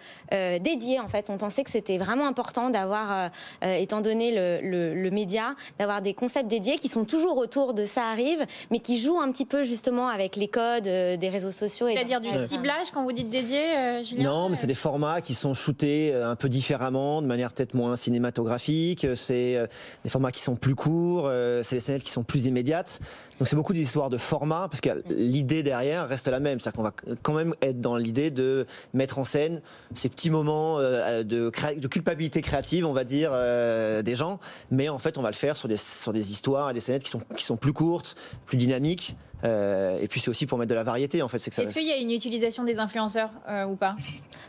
dédiés. 0.60 1.00
En 1.00 1.08
fait, 1.08 1.30
on 1.30 1.38
pensait 1.38 1.64
que 1.64 1.70
c'était 1.72 1.98
vraiment 1.98 2.28
important 2.28 2.70
d'avoir, 2.70 3.30
étant 3.62 4.02
donné 4.02 4.32
le, 4.32 4.60
le- 4.62 4.94
le 4.94 5.12
média, 5.12 5.56
d'avoir 5.80 6.02
des 6.02 6.14
concepts 6.14 6.48
dédiés 6.50 6.76
qui 6.76 6.88
sont 6.90 7.06
toujours 7.06 7.38
autour 7.38 7.74
de 7.74 7.86
ça 7.86 8.04
arrive, 8.10 8.46
mais 8.72 8.80
qui 8.80 8.98
jouent 8.98 9.20
un 9.22 9.32
petit 9.32 9.46
peu 9.46 9.64
justement 9.64 10.08
avec 10.10 10.36
les 10.36 10.48
codes 10.48 10.88
euh, 10.88 11.16
des 11.18 11.30
réseaux 11.30 11.52
sociaux. 11.52 11.88
et 11.88 11.94
C'est-à-dire 11.94 12.20
du 12.20 12.28
Ouais. 12.30 12.48
ciblage 12.48 12.92
quand 12.94 13.04
vous 13.04 13.12
dites 13.12 13.30
dédié, 13.30 13.60
euh, 13.78 14.04
Julien 14.04 14.24
Non, 14.24 14.50
mais 14.50 14.56
c'est 14.56 14.68
des 14.68 14.74
formats 14.76 15.22
qui 15.22 15.34
sont 15.36 15.54
shootés 15.54 16.14
un 16.14 16.36
peu 16.36 16.50
différemment, 16.50 17.22
de 17.22 17.28
manière 17.28 17.52
peut-être 17.54 17.76
moins 17.76 17.96
cinématographique. 17.96 19.06
C'est 19.16 19.56
euh, 19.56 19.68
des 20.04 20.10
formats 20.10 20.32
qui 20.32 20.42
sont 20.42 20.56
plus 20.56 20.76
courts, 20.76 21.28
euh, 21.28 21.62
c'est 21.64 21.76
des 21.76 21.82
scénettes 21.82 22.04
qui 22.04 22.12
sont 22.12 22.24
plus 22.24 22.46
immédiates. 22.46 23.00
Donc 23.44 23.50
c'est 23.50 23.58
beaucoup 23.58 23.74
d'histoires 23.74 24.10
de 24.10 24.16
format, 24.16 24.70
parce 24.70 24.80
que 24.80 25.04
l'idée 25.10 25.64
derrière 25.64 26.08
reste 26.08 26.30
la 26.30 26.40
même. 26.40 26.60
C'est-à-dire 26.60 26.78
qu'on 26.78 26.84
va 26.84 26.94
quand 27.24 27.34
même 27.34 27.54
être 27.62 27.82
dans 27.82 27.98
l'idée 27.98 28.32
de 28.32 28.66
mettre 28.94 29.20
en 29.20 29.26
scène 29.26 29.62
ces 29.96 30.08
petits 30.08 30.30
moments 30.30 30.80
euh, 30.80 31.24
de, 31.24 31.50
culpabilité 31.50 32.42
créative, 32.42 32.86
on 32.86 32.94
va 32.94 33.04
dire, 33.04 33.32
euh, 33.34 34.02
des 34.02 34.16
gens. 34.16 34.40
Mais 34.72 34.88
en 34.88 34.98
fait, 34.98 35.18
on 35.18 35.22
va 35.22 35.30
le 35.30 35.36
faire 35.36 35.58
sur 35.58 35.68
des, 35.68 35.76
sur 35.76 36.14
des 36.14 36.32
histoires 36.32 36.70
et 36.70 36.74
des 36.74 36.80
scénettes 36.80 37.04
qui 37.04 37.12
sont, 37.12 37.22
qui 37.36 37.44
sont 37.44 37.58
plus 37.58 37.74
courtes, 37.74 38.16
plus 38.46 38.56
dynamiques. 38.56 39.18
Euh, 39.44 40.00
et 40.00 40.08
puis 40.08 40.22
c'est 40.22 40.30
aussi 40.30 40.46
pour 40.46 40.58
mettre 40.58 40.70
de 40.70 40.76
la 40.76 40.86
variété, 40.86 41.22
en 41.22 41.28
fait. 41.28 41.38
C'est 41.38 41.50
que 41.50 41.58
ça 41.58 41.64
Est-ce 41.64 41.74
qu'il 41.74 41.86
y 41.86 41.92
a 41.92 41.98
une 41.98 42.12
utilisation 42.12 42.64
des 42.64 42.80
influenceurs 42.80 43.32
euh, 43.50 43.66
ou 43.66 43.76
pas? 43.76 43.98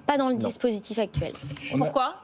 Pas 0.07 0.19
dans 0.19 0.29
le 0.29 0.35
Non. 0.35 0.47
dispositif 0.47 1.01
actuel. 1.01 1.33
on 1.73 1.81
a- 1.81 1.85
Pourquoi? 1.85 2.15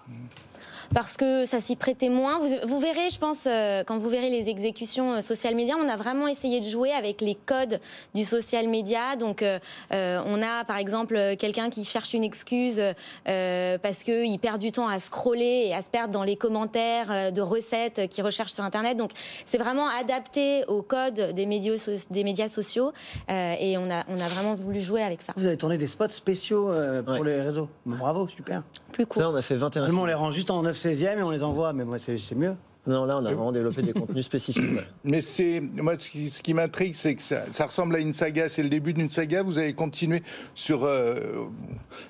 Parce 0.94 1.16
que 1.16 1.44
ça 1.44 1.60
s'y 1.60 1.76
prêtait 1.76 2.08
moins. 2.08 2.38
Vous, 2.38 2.48
vous 2.68 2.80
verrez, 2.80 3.08
je 3.10 3.18
pense, 3.18 3.44
euh, 3.46 3.84
quand 3.84 3.98
vous 3.98 4.08
verrez 4.08 4.30
les 4.30 4.48
exécutions 4.48 5.14
euh, 5.14 5.20
social 5.20 5.54
media, 5.54 5.76
on 5.78 5.88
a 5.88 5.96
vraiment 5.96 6.26
essayé 6.26 6.60
de 6.60 6.66
jouer 6.66 6.92
avec 6.92 7.20
les 7.20 7.34
codes 7.34 7.80
du 8.14 8.24
social 8.24 8.68
media. 8.68 9.16
Donc, 9.16 9.42
euh, 9.42 9.58
on 9.92 10.42
a 10.42 10.64
par 10.64 10.76
exemple 10.78 11.36
quelqu'un 11.38 11.70
qui 11.70 11.84
cherche 11.84 12.14
une 12.14 12.24
excuse 12.24 12.80
euh, 13.28 13.78
parce 13.78 14.02
qu'il 14.02 14.38
perd 14.38 14.58
du 14.58 14.72
temps 14.72 14.88
à 14.88 14.98
scroller 14.98 15.64
et 15.68 15.74
à 15.74 15.82
se 15.82 15.88
perdre 15.88 16.12
dans 16.12 16.24
les 16.24 16.36
commentaires 16.36 17.10
euh, 17.10 17.30
de 17.30 17.40
recettes 17.40 18.08
qu'il 18.08 18.24
recherche 18.24 18.52
sur 18.52 18.64
Internet. 18.64 18.96
Donc, 18.96 19.10
c'est 19.46 19.58
vraiment 19.58 19.88
adapté 19.88 20.64
aux 20.66 20.82
codes 20.82 21.32
des 21.34 21.46
médias, 21.46 21.78
so- 21.78 21.92
des 22.10 22.24
médias 22.24 22.48
sociaux 22.48 22.92
euh, 23.30 23.54
et 23.58 23.78
on 23.78 23.90
a, 23.90 24.04
on 24.08 24.20
a 24.20 24.28
vraiment 24.28 24.54
voulu 24.54 24.80
jouer 24.80 25.02
avec 25.02 25.22
ça. 25.22 25.32
Vous 25.36 25.46
avez 25.46 25.56
tourné 25.56 25.78
des 25.78 25.86
spots 25.86 26.08
spéciaux 26.08 26.70
euh, 26.70 27.02
pour 27.02 27.14
Ouais. 27.20 27.24
les 27.24 27.40
réseaux. 27.42 27.68
Bravo, 27.86 28.26
super. 28.28 28.62
Plus 28.92 29.06
court. 29.06 29.22
Ça, 29.22 29.30
on 29.30 29.34
a 29.36 29.42
fait 29.42 29.54
21 29.56 29.82
Vraiment, 29.82 30.02
on 30.02 30.06
les 30.06 30.14
rend 30.14 30.30
juste 30.30 30.50
en 30.50 30.62
9 30.62 30.76
16e 30.80 31.18
et 31.18 31.22
on 31.22 31.30
les 31.30 31.42
envoie, 31.42 31.72
mais 31.72 31.84
moi, 31.84 31.98
c'est 31.98 32.34
mieux. 32.34 32.56
Non, 32.86 33.04
là, 33.04 33.16
on 33.18 33.24
a 33.26 33.28
vraiment 33.32 33.52
développé 33.52 33.82
des 33.82 33.92
contenus 33.92 34.24
spécifiques. 34.24 34.62
ouais. 34.72 34.84
Mais 35.04 35.20
c'est 35.20 35.60
moi 35.60 35.94
ce 35.98 36.08
qui, 36.10 36.30
ce 36.30 36.42
qui 36.42 36.54
m'intrigue, 36.54 36.94
c'est 36.94 37.14
que 37.14 37.22
ça, 37.22 37.42
ça 37.52 37.66
ressemble 37.66 37.94
à 37.94 37.98
une 37.98 38.14
saga. 38.14 38.48
C'est 38.48 38.62
le 38.62 38.68
début 38.70 38.92
d'une 38.94 39.10
saga. 39.10 39.42
Vous 39.42 39.58
avez 39.58 39.74
continué 39.74 40.22
sur 40.54 40.84
euh, 40.84 41.14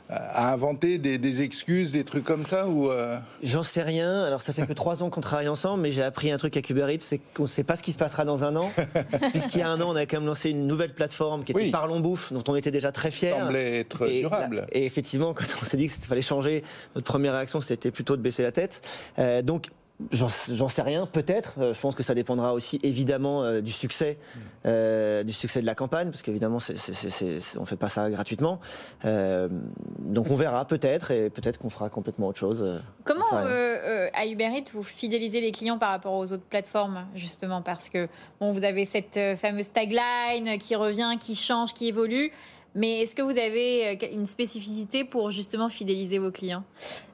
à 0.09 0.53
inventer 0.53 0.99
des, 0.99 1.19
des 1.19 1.43
excuses, 1.43 1.93
des 1.93 2.05
trucs 2.05 2.25
comme 2.25 2.47
ça 2.47 2.69
ou 2.69 2.91
euh, 2.91 3.19
J'en 3.43 3.63
sais 3.63 3.83
rien. 3.83 4.23
Alors, 4.25 4.41
ça 4.41 4.53
fait 4.53 4.67
que 4.67 4.73
trois 4.73 5.03
ans 5.03 5.11
qu'on 5.11 5.21
travaille 5.21 5.49
ensemble, 5.49 5.83
mais 5.83 5.91
j'ai 5.91 6.03
appris 6.03 6.31
un 6.31 6.37
truc 6.37 6.57
à 6.57 6.61
Uber 6.69 6.87
Eats, 6.95 7.01
c'est 7.01 7.21
qu'on 7.35 7.43
ne 7.45 7.49
sait 7.49 7.65
pas 7.65 7.77
ce 7.77 7.83
qui 7.83 7.93
se 7.93 7.99
passera 7.99 8.25
dans 8.25 8.45
un 8.45 8.55
an. 8.57 8.71
Puisqu'il 9.33 9.59
y 9.59 9.63
a 9.63 9.69
un 9.69 9.81
an, 9.81 9.91
on 9.91 9.97
a 9.97 10.07
quand 10.07 10.19
même 10.19 10.27
lancé 10.27 10.51
une 10.51 10.67
nouvelle 10.67 10.95
plateforme 10.95 11.43
qui 11.45 11.53
était 11.53 11.61
Oui. 11.61 11.71
Parlons 11.71 12.01
Bouffe, 12.01 12.33
dont 12.33 12.45
on 12.47 12.55
était 12.57 12.71
déjà 12.71 12.93
très 12.93 13.11
fiers. 13.11 13.35
semblait 13.39 13.81
être 13.81 14.09
Et, 14.09 14.21
durable. 14.21 14.67
et 14.73 14.87
effectivement, 14.87 15.35
quand 15.35 15.45
on 15.61 15.65
s'est 15.65 15.77
dit 15.77 15.89
qu'il 15.89 16.05
fallait 16.05 16.23
changer, 16.23 16.63
notre 16.95 17.07
première 17.07 17.33
réaction, 17.35 17.61
c'était 17.61 17.91
plutôt 17.91 18.17
de 18.17 18.23
baisser 18.23 18.43
la 18.43 18.53
tête. 18.53 18.83
Euh, 19.19 19.43
donc, 19.43 19.67
J'en 20.13 20.69
sais 20.69 20.83
rien, 20.83 21.07
peut-être. 21.07 21.55
Euh, 21.59 21.75
je 21.75 21.81
pense 21.81 21.95
que 21.95 22.03
ça 22.03 22.15
dépendra 22.15 22.55
aussi 22.55 22.81
évidemment 22.83 23.43
euh, 23.43 23.61
du 23.61 23.71
succès, 23.71 24.19
euh, 24.67 25.23
du 25.23 25.33
succès 25.33 25.61
de 25.61 25.67
la 25.67 25.75
campagne, 25.75 26.11
parce 26.11 26.23
qu'évidemment, 26.23 26.59
on 26.59 27.65
fait 27.67 27.77
pas 27.77 27.89
ça 27.89 28.11
gratuitement. 28.11 28.61
Donc 29.05 30.31
on 30.31 30.35
verra 30.35 30.65
peut-être, 30.65 31.11
et 31.11 31.31
peut-être 31.31 31.59
qu'on 31.59 31.71
fera 31.71 31.89
complètement 31.91 32.29
autre 32.29 32.39
chose. 32.39 32.81
Comment 33.05 33.25
à 33.33 34.27
Uber 34.27 34.51
Eats 34.57 34.71
vous 34.73 34.83
fidélisez 34.83 35.41
les 35.41 35.53
clients 35.53 35.79
par 35.79 35.91
rapport 35.91 36.15
aux 36.15 36.33
autres 36.33 36.45
plateformes 36.45 37.07
justement? 37.15 37.63
Parce 37.63 37.89
que 37.89 38.09
bon 38.41 38.53
vous 38.53 38.65
avez 38.65 38.85
cette 38.85 39.19
fameuse 39.39 39.71
tagline 39.73 40.59
qui 40.59 40.75
revient, 40.75 41.17
qui 41.21 41.35
change, 41.35 41.75
qui 41.75 41.89
évolue. 41.89 42.33
Mais 42.75 43.01
est-ce 43.01 43.15
que 43.15 43.23
vous 43.23 43.39
avez 43.39 43.89
euh, 43.89 44.07
une 44.13 44.27
spécificité 44.27 45.05
pour 45.05 45.31
justement 45.31 45.69
fidéliser 45.69 46.19
vos 46.19 46.31
clients? 46.31 46.63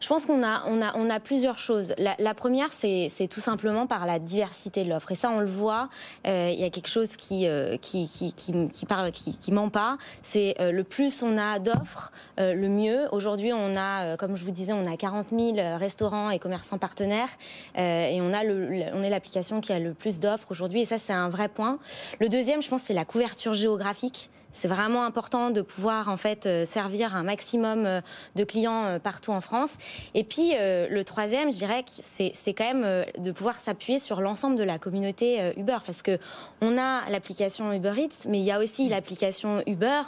Je 0.01 0.09
pense 0.09 0.27
qu'on 0.27 0.43
a, 0.45 0.63
on 0.67 0.83
a, 0.83 0.95
on 0.97 1.09
a 1.09 1.19
plusieurs 1.19 1.59
choses. 1.59 1.95
La, 1.99 2.35
première, 2.35 2.73
c'est, 2.73 3.11
tout 3.31 3.41
simplement 3.41 3.87
par 3.87 4.07
la 4.07 4.19
diversité 4.19 4.85
de 4.85 4.91
l'offre. 4.91 5.13
Et 5.13 5.15
ça, 5.15 5.31
on 5.31 5.41
le 5.41 5.47
voit. 5.47 5.89
euh, 6.27 6.51
Il 6.53 6.61
y 6.61 6.65
a 6.65 6.71
quelque 6.71 6.89
chose 6.89 7.17
qui, 7.17 7.47
euh, 7.47 7.77
qui, 7.79 8.09
qui, 8.09 8.33
qui, 8.33 8.53
qui 8.71 9.53
ment 9.53 9.71
pas. 9.71 9.99
C'est 10.23 10.55
euh, 10.61 10.71
le 10.71 10.85
plus 10.85 11.23
on 11.23 11.39
a 11.39 11.59
d'offres, 11.59 12.13
le 12.39 12.69
mieux. 12.69 13.09
Aujourd'hui, 13.13 13.53
on 13.53 13.77
a, 13.77 14.17
comme 14.17 14.37
je 14.37 14.45
vous 14.45 14.51
disais, 14.51 14.73
on 14.73 14.85
a 14.85 14.97
40 14.97 15.29
000 15.31 15.55
restaurants 15.79 16.31
et 16.31 16.39
commerçants 16.39 16.79
partenaires, 16.79 17.31
et 17.77 18.21
on 18.21 18.33
a 18.33 18.45
on 18.45 19.03
est 19.03 19.11
l'application 19.11 19.61
qui 19.61 19.73
a 19.73 19.79
le 19.79 19.95
plus 19.95 20.21
d'offres 20.21 20.47
aujourd'hui. 20.51 20.83
Et 20.83 20.85
ça, 20.85 20.99
c'est 20.99 21.15
un 21.15 21.29
vrai 21.29 21.49
point. 21.49 21.79
Le 22.21 22.29
deuxième, 22.29 22.63
je 22.63 22.69
pense, 22.69 22.83
c'est 22.83 22.95
la 22.95 23.05
couverture 23.07 23.55
géographique. 23.55 24.31
C'est 24.57 24.69
vraiment 24.69 25.05
important 25.05 25.51
de 25.51 25.61
pouvoir 25.61 26.09
en 26.09 26.17
fait 26.17 26.47
euh, 26.47 26.65
servir 26.65 27.15
un 27.15 27.23
maximum 27.23 27.85
euh, 27.85 28.01
de 28.37 28.45
clients 28.45 28.87
euh, 28.87 28.99
partout 28.99 29.31
en 29.33 29.43
France. 29.43 29.73
Et 30.15 30.25
puis 30.25 30.53
le 30.57 31.03
troisième, 31.03 31.53
je 31.53 31.59
dirais 31.59 31.83
que 31.83 31.91
c'est 32.01 32.31
c'est 32.35 32.55
quand 32.55 32.73
même 32.73 33.05
de 33.19 33.33
pouvoir 33.33 33.57
s'appuyer 33.57 33.99
sur 33.99 34.21
l'ensemble 34.21 34.57
de 34.57 34.63
la 34.63 34.79
communauté 34.79 35.53
Uber 35.57 35.79
parce 35.85 36.03
que 36.03 36.19
on 36.61 36.79
a 36.79 37.09
l'application 37.11 37.73
Uber 37.73 37.93
Eats, 37.99 38.27
mais 38.29 38.39
il 38.39 38.45
y 38.45 38.51
a 38.51 38.59
aussi 38.59 38.89
l'application 38.89 39.63
Uber 39.67 40.03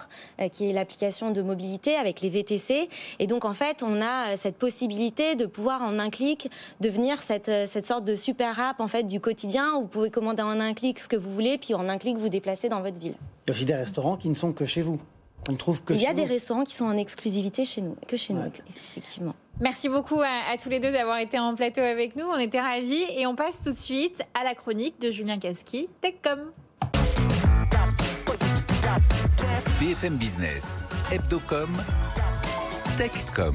qui 0.53 0.71
est 0.71 0.73
l'application 0.73 1.31
de 1.31 1.43
mobilité 1.43 1.97
avec 1.97 2.21
les 2.21 2.31
VTC. 2.31 2.89
Et 3.19 3.27
donc 3.27 3.45
en 3.45 3.53
fait, 3.53 3.83
on 3.83 4.01
a 4.01 4.37
cette 4.37 4.57
possibilité 4.57 5.35
de 5.35 5.47
pouvoir 5.47 5.83
en 5.83 5.99
un 5.99 6.11
clic 6.11 6.51
devenir 6.81 7.23
cette 7.23 7.51
cette 7.69 7.87
sorte 7.87 8.05
de 8.05 8.15
super 8.15 8.59
app 8.59 8.81
en 8.81 8.89
fait 8.89 9.05
du 9.05 9.21
quotidien 9.21 9.75
où 9.75 9.83
vous 9.83 9.89
pouvez 9.89 10.11
commander 10.11 10.43
en 10.43 10.61
un 10.61 10.75
clic 10.75 10.99
ce 10.99 11.09
que 11.09 11.17
vous 11.17 11.33
voulez, 11.33 11.59
puis 11.59 11.75
en 11.75 11.89
un 11.89 11.99
clic 11.99 12.17
vous 12.17 12.31
déplacer 12.31 12.69
dans 12.69 12.81
votre 12.81 12.99
ville. 12.99 13.15
Il 13.49 13.53
y 13.53 13.55
a 13.55 13.57
aussi 13.57 13.65
des 13.65 13.75
restaurants 13.77 14.19
qui 14.19 14.29
ne 14.29 14.35
sont 14.39 14.53
que 14.53 14.65
chez 14.65 14.83
vous. 14.83 14.99
On 15.49 15.53
ne 15.53 15.57
trouve 15.57 15.83
que 15.83 15.93
Il 15.95 16.01
y 16.03 16.07
a 16.07 16.13
des 16.15 16.23
vous. 16.25 16.29
restaurants 16.33 16.65
qui 16.65 16.75
sont 16.75 16.85
en 16.85 16.97
exclusivité 16.97 17.65
chez 17.65 17.81
nous, 17.81 17.97
que 18.07 18.17
chez 18.17 18.35
nous, 18.35 18.43
effectivement. 18.91 19.35
Merci 19.61 19.89
beaucoup 19.89 20.21
à, 20.21 20.51
à 20.53 20.57
tous 20.59 20.69
les 20.69 20.79
deux 20.79 20.93
d'avoir 20.93 21.19
été 21.19 21.39
en 21.39 21.55
plateau 21.55 21.81
avec 21.81 22.17
nous. 22.17 22.25
On 22.27 22.37
était 22.39 22.61
ravis 22.61 23.03
et 23.17 23.27
on 23.27 23.35
passe 23.35 23.61
tout 23.63 23.71
de 23.71 23.75
suite 23.75 24.23
à 24.35 24.45
la 24.45 24.55
chronique 24.55 25.01
de 25.01 25.11
Julien 25.11 25.39
Casqui, 25.39 25.89
TechCom. 26.01 26.53
BFM 29.81 30.17
Business, 30.17 30.77
Hebdocom, 31.13 31.71
Techcom. 32.97 33.55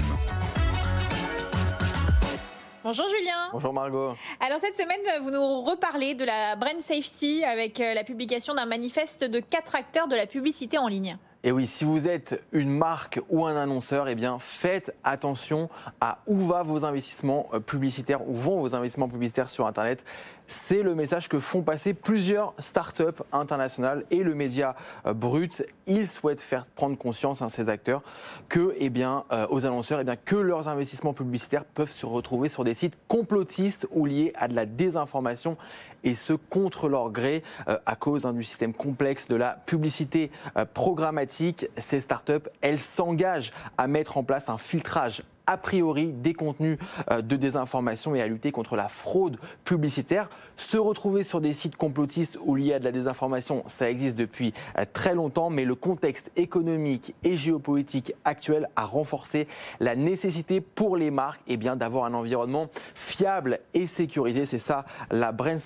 Bonjour 2.83 3.07
Julien. 3.07 3.47
Bonjour 3.53 3.71
Margot. 3.71 4.13
Alors 4.41 4.59
cette 4.59 4.75
semaine, 4.75 4.99
vous 5.21 5.31
nous 5.31 5.61
reparlez 5.61 6.15
de 6.15 6.25
la 6.25 6.57
brand 6.57 6.81
safety 6.81 7.41
avec 7.45 7.79
euh, 7.79 7.93
la 7.93 8.03
publication 8.03 8.53
d'un 8.55 8.65
manifeste 8.65 9.23
de 9.23 9.39
quatre 9.39 9.75
acteurs 9.75 10.09
de 10.09 10.17
la 10.17 10.27
publicité 10.27 10.77
en 10.77 10.89
ligne. 10.89 11.17
Et 11.45 11.51
oui, 11.51 11.67
si 11.67 11.83
vous 11.83 12.07
êtes 12.07 12.41
une 12.53 12.69
marque 12.69 13.19
ou 13.27 13.45
un 13.45 13.57
annonceur, 13.57 14.07
eh 14.07 14.15
bien 14.15 14.39
faites 14.39 14.95
attention 15.03 15.69
à 15.99 16.19
où 16.25 16.37
va 16.37 16.63
vos 16.63 16.85
investissements 16.85 17.49
euh, 17.53 17.59
publicitaires, 17.59 18.25
où 18.25 18.33
vont 18.33 18.61
vos 18.61 18.75
investissements 18.75 19.09
publicitaires 19.09 19.49
sur 19.49 19.67
Internet. 19.67 20.05
C'est 20.47 20.83
le 20.83 20.95
message 20.95 21.27
que 21.27 21.39
font 21.39 21.61
passer 21.61 21.93
plusieurs 21.93 22.53
startups 22.59 23.21
internationales 23.33 24.05
et 24.09 24.23
le 24.23 24.35
média 24.35 24.77
euh, 25.05 25.13
brut. 25.13 25.65
Ils 25.85 26.07
souhaitent 26.07 26.39
faire 26.39 26.65
prendre 26.65 26.97
conscience 26.97 27.41
à 27.41 27.49
ces 27.49 27.67
acteurs 27.67 28.03
que, 28.47 28.73
eh 28.77 28.89
bien, 28.89 29.25
euh, 29.33 29.45
aux 29.49 29.65
annonceurs, 29.65 29.99
eh 29.99 30.05
bien, 30.05 30.15
que 30.15 30.37
leurs 30.37 30.69
investissements 30.69 31.13
publicitaires 31.13 31.65
peuvent 31.65 31.91
se 31.91 32.05
retrouver 32.05 32.47
sur 32.47 32.63
des 32.63 32.73
sites 32.73 32.97
complotistes 33.09 33.85
ou 33.91 34.05
liés 34.05 34.31
à 34.37 34.47
de 34.47 34.55
la 34.55 34.65
désinformation 34.65 35.57
et 36.03 36.15
ce 36.15 36.33
contre 36.33 36.87
leur 36.87 37.11
gré 37.11 37.43
euh, 37.67 37.77
à 37.85 37.95
cause 37.95 38.25
hein, 38.25 38.33
du 38.33 38.43
système 38.43 38.73
complexe 38.73 39.27
de 39.27 39.35
la 39.35 39.57
publicité 39.65 40.31
euh, 40.57 40.65
programmatique. 40.65 41.67
Ces 41.77 42.01
startups, 42.01 42.49
elles 42.61 42.79
s'engagent 42.79 43.51
à 43.77 43.87
mettre 43.87 44.17
en 44.17 44.23
place 44.23 44.49
un 44.49 44.57
filtrage 44.57 45.23
a 45.47 45.57
priori 45.57 46.11
des 46.11 46.33
contenus 46.33 46.77
euh, 47.11 47.21
de 47.21 47.35
désinformation 47.35 48.15
et 48.15 48.21
à 48.21 48.27
lutter 48.27 48.51
contre 48.51 48.75
la 48.75 48.87
fraude 48.87 49.37
publicitaire. 49.65 50.29
Se 50.55 50.77
retrouver 50.77 51.23
sur 51.23 51.41
des 51.41 51.53
sites 51.53 51.75
complotistes 51.75 52.37
ou 52.43 52.55
liés 52.55 52.73
à 52.73 52.79
de 52.79 52.83
la 52.83 52.91
désinformation, 52.91 53.63
ça 53.67 53.89
existe 53.89 54.17
depuis 54.17 54.53
euh, 54.77 54.85
très 54.91 55.15
longtemps, 55.15 55.49
mais 55.49 55.65
le 55.65 55.75
contexte 55.75 56.31
économique 56.35 57.15
et 57.23 57.35
géopolitique 57.35 58.13
actuel 58.25 58.69
a 58.75 58.85
renforcé 58.85 59.47
la 59.79 59.95
nécessité 59.95 60.61
pour 60.61 60.97
les 60.97 61.11
marques 61.11 61.41
eh 61.47 61.57
bien, 61.57 61.75
d'avoir 61.75 62.05
un 62.05 62.13
environnement 62.13 62.67
fiable 62.95 63.59
et 63.73 63.87
sécurisé. 63.87 64.45
C'est 64.45 64.59
ça 64.59 64.85
la 65.11 65.31
brand, 65.31 65.59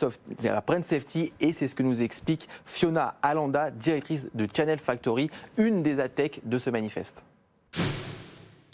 safety 0.83 1.33
et 1.39 1.53
c'est 1.53 1.67
ce 1.67 1.75
que 1.75 1.83
nous 1.83 2.01
explique 2.01 2.47
Fiona 2.65 3.15
Alanda, 3.21 3.71
directrice 3.71 4.27
de 4.33 4.47
Channel 4.51 4.79
Factory, 4.79 5.29
une 5.57 5.83
des 5.83 5.99
ATEC 5.99 6.41
de 6.45 6.59
ce 6.59 6.69
manifeste. 6.69 7.23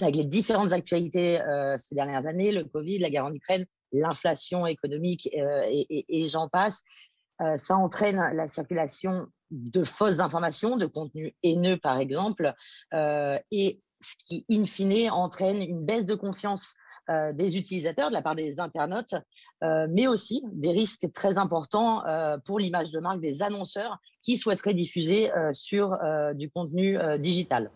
Avec 0.04 0.16
les 0.16 0.26
différentes 0.26 0.74
actualités 0.74 1.42
euh, 1.42 1.78
ces 1.78 1.96
dernières 1.96 2.28
années, 2.28 2.52
le 2.52 2.66
Covid, 2.66 3.00
la 3.00 3.10
guerre 3.10 3.26
en 3.26 3.34
Ukraine, 3.34 3.66
l'inflation 3.92 4.66
économique 4.66 5.30
euh, 5.38 5.64
et, 5.68 6.28
j'en 6.28 6.50
passe, 6.50 6.84
euh, 7.42 7.58
ça 7.58 7.76
entraîne 7.76 8.18
la 8.36 8.48
circulation 8.48 9.28
de 9.52 9.84
fausses 9.84 10.20
informations, 10.20 10.78
de 10.78 10.86
contenus 10.86 11.34
haineux 11.44 11.78
par 11.78 12.00
exemple, 12.00 12.54
et 12.92 13.82
ce 14.02 14.16
qui, 14.26 14.46
in 14.52 14.66
fine, 14.66 15.12
entraîne 15.12 15.62
une 15.62 15.86
baisse 15.86 16.06
de 16.06 16.16
confiance 16.16 16.76
des 17.34 17.58
utilisateurs, 17.58 18.10
de 18.10 18.14
la 18.14 18.24
part 18.24 18.34
des 18.34 18.60
internautes, 18.60 19.14
mais 19.62 20.08
aussi 20.08 20.44
des 20.54 20.72
risques 20.72 21.12
très 21.14 21.38
importants 21.38 22.02
pour 22.46 22.58
l'image 22.58 22.90
de 22.90 23.00
marque 23.00 23.22
des 23.22 23.44
annonceurs 23.44 24.00
qui 24.24 24.38
souhaiteraient 24.38 24.74
diffuser 24.74 25.30
sur 25.52 25.96
du 26.34 26.50
contenu 26.50 26.98
digital. 27.20 27.70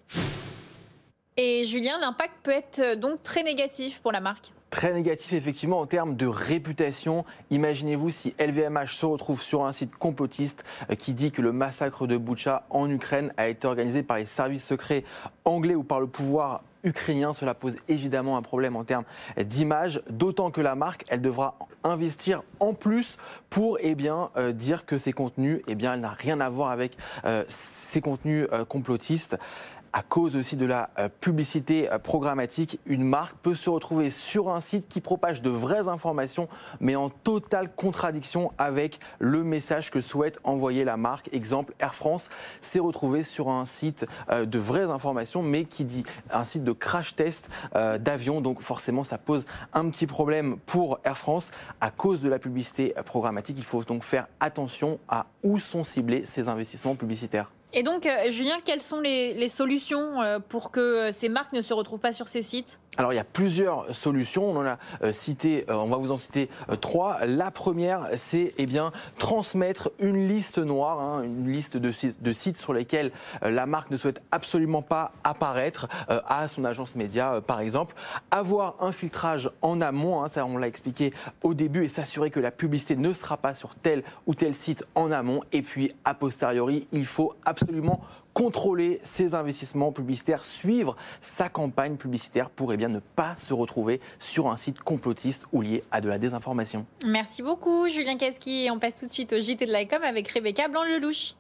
Et 1.40 1.66
Julien, 1.66 2.00
l'impact 2.00 2.34
peut 2.42 2.52
être 2.52 2.80
euh, 2.80 2.96
donc 2.96 3.22
très 3.22 3.44
négatif 3.44 4.00
pour 4.00 4.12
la 4.12 4.20
marque. 4.20 4.52
Très 4.72 4.92
négatif 4.92 5.34
effectivement 5.34 5.80
en 5.80 5.86
termes 5.86 6.16
de 6.16 6.26
réputation. 6.26 7.26
Imaginez-vous 7.52 8.10
si 8.10 8.34
LVMH 8.40 8.88
se 8.88 9.06
retrouve 9.06 9.40
sur 9.40 9.64
un 9.64 9.72
site 9.72 9.96
complotiste 9.96 10.66
euh, 10.90 10.96
qui 10.96 11.14
dit 11.14 11.32
que 11.32 11.44
le 11.44 11.52
massacre 11.52 12.08
de 12.08 12.18
Boucha 12.18 12.66
en 12.72 12.90
Ukraine 12.90 13.32
a 13.38 13.50
été 13.50 13.68
organisé 13.68 14.02
par 14.02 14.18
les 14.18 14.26
services 14.26 14.66
secrets 14.66 15.04
anglais 15.46 15.76
ou 15.76 15.84
par 15.84 16.00
le 16.00 16.08
pouvoir 16.08 16.64
ukrainien. 16.84 17.34
Cela 17.34 17.54
pose 17.54 17.76
évidemment 17.88 18.36
un 18.36 18.42
problème 18.42 18.76
en 18.76 18.84
termes 18.84 19.06
d'image, 19.40 20.02
d'autant 20.10 20.50
que 20.50 20.62
la 20.62 20.74
marque, 20.74 21.06
elle 21.08 21.22
devra 21.22 21.60
investir 21.84 22.42
en 22.60 22.74
plus 22.74 23.18
pour 23.52 23.78
eh 23.82 23.96
euh, 24.38 24.54
dire 24.54 24.88
que 24.88 24.98
ces 24.98 25.14
contenus, 25.14 25.62
eh 25.68 25.76
bien, 25.76 25.94
elle 25.94 26.00
n'a 26.00 26.10
rien 26.10 26.40
à 26.40 26.50
voir 26.50 26.72
avec 26.72 26.98
ces 27.48 28.02
contenus 28.02 28.48
complotistes. 28.68 29.38
À 29.98 30.04
cause 30.04 30.36
aussi 30.36 30.58
de 30.58 30.68
la 30.68 30.92
euh, 31.00 31.10
publicité 31.10 31.92
euh, 31.92 31.98
programmatique, 31.98 32.80
une 32.86 33.04
marque 33.04 33.36
peut 33.38 33.56
se 33.56 33.68
retrouver 33.68 34.12
sur 34.12 34.50
un 34.50 34.62
site 34.62 34.88
qui 34.88 35.02
propage 35.02 35.42
de 35.42 35.50
vraies 35.50 35.88
informations, 35.88 36.48
mais 36.80 36.96
en 36.96 37.10
totale 37.10 37.74
contradiction 37.74 38.52
avec 38.60 39.00
le 39.18 39.44
message 39.44 39.90
que 39.90 40.00
souhaite 40.00 40.40
envoyer 40.44 40.84
la 40.84 40.98
marque. 40.98 41.34
Exemple, 41.34 41.74
Air 41.80 41.96
France 41.96 42.30
s'est 42.62 42.78
retrouvé 42.78 43.24
sur 43.24 43.50
un 43.50 43.66
site 43.66 44.06
euh, 44.30 44.46
de 44.46 44.60
vraies 44.60 44.92
informations, 44.92 45.42
mais 45.42 45.66
qui 45.66 45.84
dit 45.84 46.04
un 46.30 46.46
site 46.46 46.64
de 46.64 46.74
crash 46.74 47.16
test 47.16 47.50
d'avion. 47.74 48.40
Donc 48.40 48.62
forcément, 48.62 49.04
ça 49.04 49.18
pose 49.18 49.46
un 49.74 49.90
petit 49.90 50.06
problème 50.06 50.58
pour 50.68 51.00
Air 51.06 51.18
France 51.18 51.50
à 51.82 51.90
cause 51.90 52.22
de 52.22 52.30
la 52.30 52.38
publicité 52.38 52.94
programmatique. 53.04 53.58
Il 53.58 53.66
faut 53.66 53.84
donc 53.84 54.04
faire 54.04 54.28
attention 54.40 55.00
à 55.10 55.26
où 55.42 55.58
sont 55.58 55.84
ciblés 55.84 56.24
ces 56.24 56.50
investissements 56.50 56.94
publicitaires. 56.94 57.50
Et 57.74 57.84
donc, 57.84 58.06
euh, 58.06 58.32
Julien, 58.32 58.60
quelles 58.64 58.82
sont 58.82 59.00
les, 59.00 59.48
solutions 59.50 60.22
euh, 60.22 60.40
pour 60.40 60.72
que 60.72 60.80
euh, 60.80 61.12
ces 61.12 61.30
marques 61.30 61.54
ne 61.54 61.62
se 61.62 61.74
retrouvent 61.74 62.00
pas 62.00 62.14
sur 62.14 62.28
ces 62.28 62.42
sites? 62.42 62.80
Alors 62.98 63.14
il 63.14 63.16
y 63.16 63.20
a 63.20 63.24
plusieurs 63.24 63.94
solutions, 63.94 64.50
on 64.50 64.58
en 64.58 64.66
a 64.66 64.78
euh, 65.04 65.14
cité, 65.14 65.66
euh, 65.70 65.76
on 65.76 65.88
va 65.88 65.98
vous 65.98 66.12
en 66.12 66.18
citer 66.18 66.50
euh, 66.70 66.76
trois. 66.76 67.26
La 67.26 67.52
première, 67.52 68.10
c'est 68.16 68.54
eh 68.58 68.66
bien 68.66 68.92
transmettre 69.20 69.92
une 70.00 70.28
liste 70.28 70.58
noire, 70.58 71.00
hein, 71.00 71.24
une 71.24 71.52
liste 71.52 71.78
de, 71.78 71.92
sites 71.92 72.58
sur 72.58 72.74
lesquels 72.74 73.12
la 73.42 73.66
marque 73.66 73.92
ne 73.92 73.98
souhaite 73.98 74.22
absolument 74.32 74.82
pas 74.82 75.12
apparaître 75.24 75.88
à 76.08 76.48
son 76.48 76.66
agence 76.66 76.96
média, 76.96 77.42
par 77.46 77.60
exemple. 77.60 77.96
Avoir 78.32 78.76
un 78.80 78.92
filtrage 78.92 79.50
en 79.62 79.82
amont, 79.82 80.24
hein, 80.24 80.28
ça 80.28 80.46
on 80.46 80.58
l'a 80.58 80.68
expliqué 80.68 81.14
au 81.44 81.54
début, 81.54 81.86
et 81.86 81.88
s'assurer 81.88 82.32
que 82.32 82.40
la 82.40 82.52
publicité 82.52 82.96
ne 82.96 83.14
sera 83.14 83.38
pas 83.38 83.54
sur 83.54 83.76
tel 83.76 84.04
ou 84.26 84.34
tel 84.34 84.56
site 84.56 84.86
en 84.96 85.12
amont. 85.12 85.42
Et 85.52 85.62
puis 85.62 85.92
a 86.06 86.14
posteriori, 86.14 86.88
il 86.92 87.06
faut 87.06 87.34
absolument 87.46 88.02
contrôler 88.38 89.00
ses 89.02 89.34
investissements 89.34 89.92
publicitaires, 89.92 90.44
suivre 90.44 90.96
sa 91.22 91.50
campagne 91.50 91.96
publicitaire 91.96 92.52
pour 92.52 92.72
eh 92.72 92.78
bien, 92.78 92.88
ne 92.88 93.00
pas 93.00 93.36
se 93.36 93.52
retrouver 93.52 94.00
sur 94.20 94.48
un 94.48 94.58
site 94.58 94.80
complotiste 94.80 95.48
ou 95.52 95.64
lié 95.64 95.84
à 95.90 96.02
de 96.02 96.08
la 96.08 96.20
désinformation. 96.20 96.86
Merci 97.04 97.42
beaucoup 97.42 97.90
Julien 97.90 98.16
Kaski. 98.16 98.70
On 98.72 98.78
passe 98.78 98.98
tout 98.98 99.08
de 99.08 99.12
suite 99.12 99.34
au 99.34 99.42
JT 99.42 99.66
de 99.66 99.74
l'ICOM 99.74 100.04
avec 100.04 100.28
Rebecca 100.28 100.68
Blanc-Lelouch. 100.68 101.34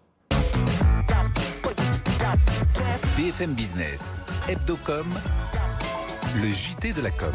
BFM 3.15 3.53
Business, 3.53 4.15
Hebdocom, 4.49 5.05
le 6.41 6.47
JT 6.49 6.93
de 6.93 7.01
la 7.01 7.11
com. 7.11 7.31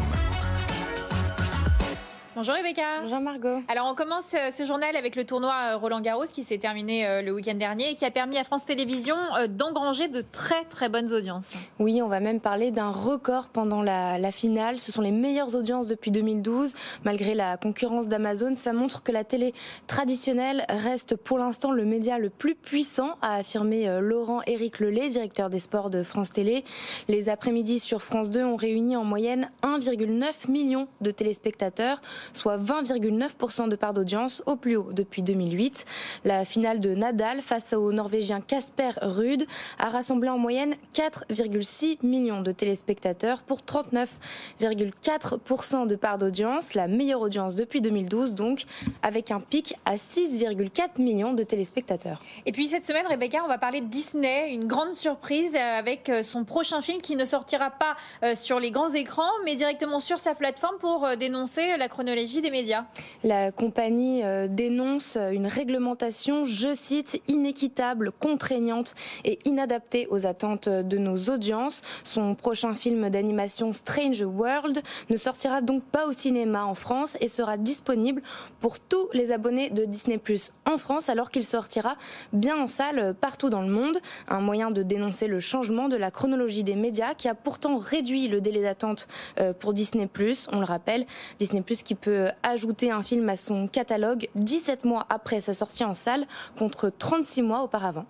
Bonjour 2.35 2.55
Rebecca. 2.55 3.01
Bonjour 3.03 3.19
Margot. 3.19 3.61
Alors 3.67 3.85
on 3.85 3.93
commence 3.93 4.33
euh, 4.33 4.49
ce 4.49 4.63
journal 4.63 4.95
avec 4.95 5.15
le 5.15 5.23
tournoi 5.23 5.53
euh, 5.53 5.77
Roland 5.77 6.01
Garros 6.01 6.25
qui 6.25 6.43
s'est 6.43 6.57
terminé 6.57 7.05
euh, 7.05 7.21
le 7.21 7.31
week-end 7.31 7.53
dernier 7.53 7.91
et 7.91 7.95
qui 7.95 8.05
a 8.05 8.09
permis 8.09 8.39
à 8.39 8.43
France 8.43 8.65
Télévisions 8.65 9.17
d'engranger 9.49 10.07
de 10.07 10.21
très 10.31 10.65
très 10.65 10.89
bonnes 10.89 11.13
audiences. 11.13 11.53
Oui, 11.77 12.01
on 12.01 12.07
va 12.07 12.19
même 12.19 12.39
parler 12.39 12.71
d'un 12.71 12.89
record 12.89 13.49
pendant 13.49 13.83
la, 13.83 14.17
la, 14.17 14.31
finale. 14.31 14.79
Ce 14.79 14.91
sont 14.91 15.03
les 15.03 15.11
meilleures 15.11 15.55
audiences 15.55 15.85
depuis 15.85 16.09
2012. 16.09 16.73
Malgré 17.03 17.35
la 17.35 17.57
concurrence 17.57 18.07
d'Amazon, 18.07 18.55
ça 18.55 18.73
montre 18.73 19.03
que 19.03 19.11
la 19.11 19.23
télé 19.23 19.53
traditionnelle 19.85 20.65
reste 20.69 21.15
pour 21.15 21.37
l'instant 21.37 21.71
le 21.71 21.85
média 21.85 22.17
le 22.17 22.31
plus 22.31 22.55
puissant, 22.55 23.11
a 23.21 23.35
affirmé 23.35 23.99
Laurent-Éric 24.01 24.79
Lelay, 24.79 25.09
directeur 25.09 25.51
des 25.51 25.59
sports 25.59 25.91
de 25.91 26.01
France 26.01 26.31
Télé. 26.31 26.63
Les 27.07 27.29
après-midi 27.29 27.77
sur 27.77 28.01
France 28.01 28.31
2 28.31 28.43
ont 28.43 28.55
réuni 28.55 28.95
en 28.95 29.03
moyenne 29.03 29.51
1,9 29.61 30.49
million 30.49 30.87
de 31.01 31.11
téléspectateurs 31.11 32.01
soit 32.31 32.57
20,9% 32.57 33.69
de 33.69 33.75
part 33.75 33.93
d'audience 33.93 34.41
au 34.45 34.55
plus 34.55 34.77
haut 34.77 34.93
depuis 34.93 35.21
2008. 35.21 35.85
La 36.23 36.45
finale 36.45 36.79
de 36.79 36.93
Nadal 36.93 37.41
face 37.41 37.73
au 37.73 37.91
Norvégien 37.91 38.39
Casper 38.41 38.91
Ruud 39.01 39.45
a 39.79 39.89
rassemblé 39.89 40.29
en 40.29 40.37
moyenne 40.37 40.75
4,6 40.93 42.05
millions 42.05 42.41
de 42.41 42.51
téléspectateurs 42.51 43.41
pour 43.43 43.59
39,4% 43.59 45.87
de 45.87 45.95
part 45.95 46.17
d'audience, 46.17 46.73
la 46.73 46.87
meilleure 46.87 47.21
audience 47.21 47.55
depuis 47.55 47.81
2012 47.81 48.35
donc, 48.35 48.63
avec 49.01 49.31
un 49.31 49.39
pic 49.39 49.75
à 49.85 49.95
6,4 49.95 51.01
millions 51.01 51.33
de 51.33 51.43
téléspectateurs. 51.43 52.21
Et 52.45 52.51
puis 52.51 52.67
cette 52.67 52.85
semaine, 52.85 53.07
Rebecca, 53.07 53.39
on 53.43 53.47
va 53.47 53.57
parler 53.57 53.81
de 53.81 53.87
Disney, 53.87 54.53
une 54.53 54.67
grande 54.67 54.93
surprise 54.93 55.55
avec 55.55 56.09
euh, 56.09 56.23
son 56.23 56.43
prochain 56.43 56.81
film 56.81 57.01
qui 57.01 57.15
ne 57.15 57.25
sortira 57.25 57.71
pas 57.71 57.95
euh, 58.23 58.35
sur 58.35 58.59
les 58.59 58.71
grands 58.71 58.93
écrans, 58.93 59.31
mais 59.45 59.55
directement 59.55 59.99
sur 59.99 60.19
sa 60.19 60.35
plateforme 60.35 60.77
pour 60.79 61.05
euh, 61.05 61.15
dénoncer 61.15 61.77
la 61.77 61.87
chronologie 61.87 62.12
des 62.15 62.51
médias. 62.51 62.85
La 63.23 63.51
compagnie 63.51 64.23
euh, 64.23 64.47
dénonce 64.47 65.17
une 65.31 65.47
réglementation, 65.47 66.45
je 66.45 66.73
cite, 66.73 67.19
inéquitable, 67.27 68.11
contraignante 68.11 68.93
et 69.25 69.39
inadaptée 69.45 70.07
aux 70.11 70.27
attentes 70.27 70.69
de 70.69 70.97
nos 70.99 71.15
audiences. 71.29 71.81
Son 72.03 72.35
prochain 72.35 72.75
film 72.75 73.09
d'animation 73.09 73.73
Strange 73.73 74.21
World 74.21 74.81
ne 75.09 75.17
sortira 75.17 75.61
donc 75.61 75.83
pas 75.83 76.07
au 76.07 76.11
cinéma 76.11 76.65
en 76.65 76.75
France 76.75 77.17
et 77.19 77.27
sera 77.27 77.57
disponible 77.57 78.21
pour 78.59 78.79
tous 78.79 79.09
les 79.13 79.31
abonnés 79.31 79.71
de 79.71 79.85
Disney 79.85 80.19
Plus 80.19 80.53
en 80.65 80.77
France 80.77 81.09
alors 81.09 81.31
qu'il 81.31 81.43
sortira 81.43 81.95
bien 82.31 82.61
en 82.61 82.67
salle 82.67 83.15
partout 83.19 83.49
dans 83.49 83.61
le 83.61 83.69
monde. 83.69 83.97
Un 84.27 84.39
moyen 84.39 84.69
de 84.69 84.83
dénoncer 84.83 85.27
le 85.27 85.39
changement 85.39 85.89
de 85.89 85.95
la 85.95 86.11
chronologie 86.11 86.63
des 86.63 86.75
médias 86.75 87.15
qui 87.15 87.27
a 87.27 87.33
pourtant 87.33 87.77
réduit 87.77 88.27
le 88.27 88.39
délai 88.39 88.61
d'attente 88.61 89.07
euh, 89.39 89.53
pour 89.53 89.73
Disney 89.73 90.05
Plus. 90.05 90.47
On 90.51 90.59
le 90.59 90.65
rappelle, 90.65 91.05
Disney 91.39 91.61
Plus 91.61 91.81
qui 91.81 91.95
peut 92.03 92.27
ajouter 92.43 92.91
un 92.91 93.01
film 93.01 93.29
à 93.29 93.37
son 93.37 93.67
catalogue 93.67 94.27
17 94.35 94.83
mois 94.83 95.05
après 95.09 95.39
sa 95.39 95.53
sortie 95.53 95.85
en 95.85 95.93
salle 95.93 96.27
contre 96.57 96.89
36 96.89 97.41
mois 97.41 97.63
auparavant. 97.63 98.05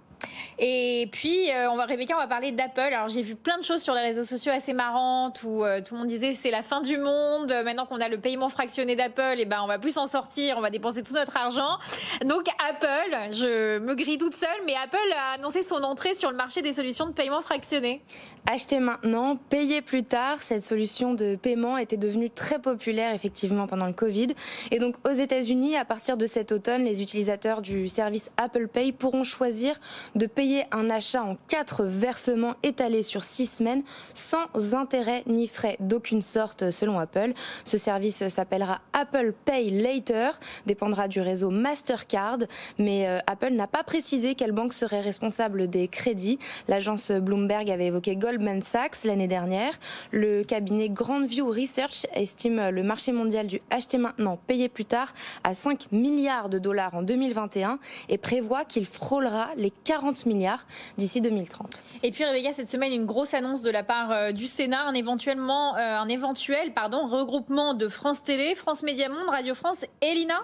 Et 0.59 1.07
puis, 1.11 1.51
euh, 1.51 1.69
on 1.71 1.75
va, 1.75 1.85
Rebecca, 1.85 2.15
on 2.15 2.19
va 2.19 2.27
parler 2.27 2.51
d'Apple. 2.51 2.79
Alors, 2.79 3.09
j'ai 3.09 3.21
vu 3.21 3.35
plein 3.35 3.57
de 3.57 3.63
choses 3.63 3.81
sur 3.81 3.93
les 3.93 4.01
réseaux 4.01 4.23
sociaux 4.23 4.51
assez 4.51 4.73
marrantes 4.73 5.41
où 5.43 5.63
euh, 5.63 5.81
tout 5.81 5.93
le 5.93 5.99
monde 5.99 6.07
disait 6.07 6.33
c'est 6.33 6.51
la 6.51 6.63
fin 6.63 6.81
du 6.81 6.97
monde. 6.97 7.53
Maintenant 7.63 7.85
qu'on 7.85 8.01
a 8.01 8.09
le 8.09 8.19
paiement 8.19 8.49
fractionné 8.49 8.95
d'Apple, 8.95 9.35
et 9.37 9.41
eh 9.41 9.45
ben, 9.45 9.61
on 9.63 9.67
va 9.67 9.79
plus 9.79 9.91
s'en 9.91 10.05
sortir. 10.05 10.57
On 10.57 10.61
va 10.61 10.69
dépenser 10.69 11.03
tout 11.03 11.13
notre 11.13 11.35
argent. 11.37 11.77
Donc, 12.25 12.47
Apple, 12.69 13.31
je 13.31 13.79
me 13.79 13.95
grille 13.95 14.17
toute 14.17 14.35
seule, 14.35 14.49
mais 14.65 14.75
Apple 14.81 14.97
a 15.15 15.35
annoncé 15.35 15.63
son 15.63 15.83
entrée 15.83 16.13
sur 16.13 16.29
le 16.29 16.37
marché 16.37 16.61
des 16.61 16.73
solutions 16.73 17.07
de 17.07 17.13
paiement 17.13 17.41
fractionné. 17.41 18.01
Acheter 18.45 18.79
maintenant, 18.79 19.37
payer 19.37 19.81
plus 19.81 20.03
tard. 20.03 20.41
Cette 20.41 20.63
solution 20.63 21.13
de 21.13 21.35
paiement 21.35 21.77
était 21.77 21.97
devenue 21.97 22.29
très 22.29 22.59
populaire, 22.59 23.13
effectivement, 23.13 23.67
pendant 23.67 23.87
le 23.87 23.93
Covid. 23.93 24.27
Et 24.71 24.79
donc, 24.79 24.95
aux 25.07 25.13
États-Unis, 25.13 25.77
à 25.77 25.85
partir 25.85 26.17
de 26.17 26.25
cet 26.25 26.51
automne, 26.51 26.83
les 26.83 27.01
utilisateurs 27.01 27.61
du 27.61 27.87
service 27.87 28.31
Apple 28.35 28.67
Pay 28.67 28.91
pourront 28.91 29.23
choisir 29.23 29.79
de 30.15 30.25
payer 30.25 30.65
un 30.71 30.89
achat 30.89 31.23
en 31.23 31.35
quatre 31.47 31.83
versements 31.83 32.55
étalés 32.63 33.03
sur 33.03 33.23
six 33.23 33.47
semaines 33.47 33.83
sans 34.13 34.73
intérêt 34.73 35.23
ni 35.27 35.47
frais 35.47 35.77
d'aucune 35.79 36.21
sorte 36.21 36.71
selon 36.71 36.99
Apple. 36.99 37.33
Ce 37.63 37.77
service 37.77 38.27
s'appellera 38.27 38.81
Apple 38.93 39.33
Pay 39.45 39.69
Later, 39.69 40.31
dépendra 40.65 41.07
du 41.07 41.21
réseau 41.21 41.49
Mastercard, 41.49 42.39
mais 42.77 43.07
euh, 43.07 43.19
Apple 43.27 43.53
n'a 43.53 43.67
pas 43.67 43.83
précisé 43.83 44.35
quelle 44.35 44.51
banque 44.51 44.73
serait 44.73 45.01
responsable 45.01 45.69
des 45.69 45.87
crédits. 45.87 46.39
L'agence 46.67 47.11
Bloomberg 47.11 47.69
avait 47.69 47.87
évoqué 47.87 48.15
Goldman 48.15 48.61
Sachs 48.61 49.03
l'année 49.03 49.27
dernière. 49.27 49.73
Le 50.11 50.43
cabinet 50.43 50.89
Grandview 50.89 51.47
Research 51.47 52.05
estime 52.13 52.69
le 52.69 52.83
marché 52.83 53.11
mondial 53.11 53.47
du 53.47 53.61
acheter 53.69 53.97
maintenant, 53.97 54.37
payer 54.47 54.69
plus 54.69 54.85
tard 54.85 55.13
à 55.43 55.53
5 55.53 55.91
milliards 55.91 56.49
de 56.49 56.59
dollars 56.59 56.93
en 56.93 57.01
2021 57.01 57.79
et 58.09 58.17
prévoit 58.17 58.65
qu'il 58.65 58.85
frôlera 58.85 59.49
les 59.57 59.71
40 59.71 60.02
milliards 60.25 60.65
d'ici 60.97 61.21
2030. 61.21 61.83
Et 62.03 62.11
puis 62.11 62.25
Rebecca, 62.25 62.53
cette 62.53 62.67
semaine, 62.67 62.91
une 62.91 63.05
grosse 63.05 63.33
annonce 63.33 63.61
de 63.61 63.71
la 63.71 63.83
part 63.83 64.11
euh, 64.11 64.31
du 64.31 64.47
Sénat, 64.47 64.83
un, 64.85 64.93
euh, 64.93 65.97
un 65.97 66.07
éventuel 66.07 66.73
pardon, 66.73 67.07
regroupement 67.07 67.73
de 67.73 67.87
France 67.87 68.23
Télé, 68.23 68.55
France 68.55 68.83
Média 68.83 69.09
Monde, 69.09 69.29
Radio 69.29 69.53
France 69.55 69.85
et 70.01 70.13
l'INA 70.13 70.41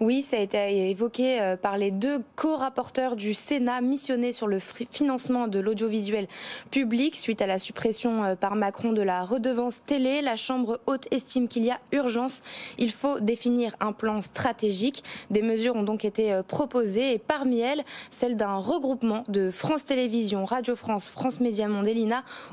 oui, 0.00 0.22
ça 0.22 0.36
a 0.36 0.40
été 0.40 0.90
évoqué 0.90 1.40
euh, 1.40 1.56
par 1.56 1.76
les 1.76 1.90
deux 1.90 2.22
co-rapporteurs 2.36 3.16
du 3.16 3.34
Sénat 3.34 3.80
missionnés 3.80 4.32
sur 4.32 4.46
le 4.46 4.58
financement 4.58 5.48
de 5.48 5.60
l'audiovisuel 5.60 6.28
public 6.70 7.16
suite 7.16 7.42
à 7.42 7.46
la 7.46 7.58
suppression 7.58 8.24
euh, 8.24 8.34
par 8.34 8.54
Macron 8.54 8.92
de 8.92 9.02
la 9.02 9.24
redevance 9.24 9.84
télé. 9.84 10.22
La 10.22 10.36
Chambre 10.36 10.80
haute 10.86 11.06
estime 11.10 11.48
qu'il 11.48 11.64
y 11.64 11.70
a 11.70 11.78
urgence. 11.92 12.42
Il 12.78 12.90
faut 12.90 13.20
définir 13.20 13.74
un 13.80 13.92
plan 13.92 14.20
stratégique. 14.20 15.04
Des 15.30 15.42
mesures 15.42 15.76
ont 15.76 15.82
donc 15.82 16.04
été 16.04 16.32
euh, 16.32 16.42
proposées 16.42 17.14
et 17.14 17.18
parmi 17.18 17.60
elles, 17.60 17.84
celle 18.10 18.36
d'un 18.36 18.56
regroupement 18.56 19.24
de 19.28 19.50
France 19.50 19.84
Télévisions, 19.84 20.44
Radio 20.44 20.76
France, 20.76 21.10
France 21.10 21.40
Média 21.40 21.68
Monde 21.68 21.82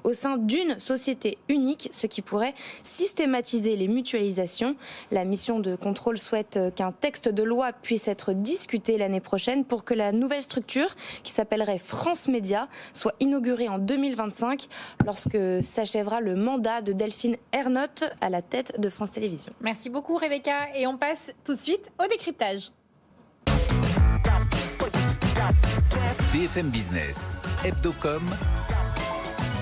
au 0.03 0.13
sein 0.13 0.37
d'une 0.37 0.79
société 0.79 1.37
unique, 1.49 1.89
ce 1.91 2.07
qui 2.07 2.21
pourrait 2.21 2.55
systématiser 2.83 3.75
les 3.75 3.87
mutualisations. 3.87 4.75
La 5.11 5.23
mission 5.23 5.59
de 5.59 5.75
contrôle 5.75 6.17
souhaite 6.17 6.59
qu'un 6.75 6.91
texte 6.91 7.08
texte 7.09 7.29
de 7.29 7.41
loi 7.41 7.73
puisse 7.73 8.07
être 8.07 8.33
discuté 8.33 8.95
l'année 8.99 9.19
prochaine 9.19 9.65
pour 9.65 9.83
que 9.83 9.95
la 9.95 10.11
nouvelle 10.11 10.43
structure, 10.43 10.95
qui 11.23 11.31
s'appellerait 11.31 11.79
France 11.79 12.27
Média, 12.27 12.67
soit 12.93 13.15
inaugurée 13.19 13.67
en 13.67 13.79
2025 13.79 14.67
lorsque 15.07 15.63
s'achèvera 15.63 16.21
le 16.21 16.35
mandat 16.35 16.83
de 16.83 16.93
Delphine 16.93 17.37
Ernotte 17.51 18.03
à 18.21 18.29
la 18.29 18.43
tête 18.43 18.79
de 18.79 18.89
France 18.91 19.13
Télévisions. 19.13 19.51
Merci 19.59 19.89
beaucoup 19.89 20.17
Rebecca 20.17 20.67
et 20.75 20.85
on 20.85 20.99
passe 20.99 21.33
tout 21.43 21.55
de 21.55 21.59
suite 21.59 21.89
au 21.97 22.05
décryptage. 22.05 22.71
BFM 26.31 26.69
Business, 26.69 27.31
Hebdocom, 27.65 28.21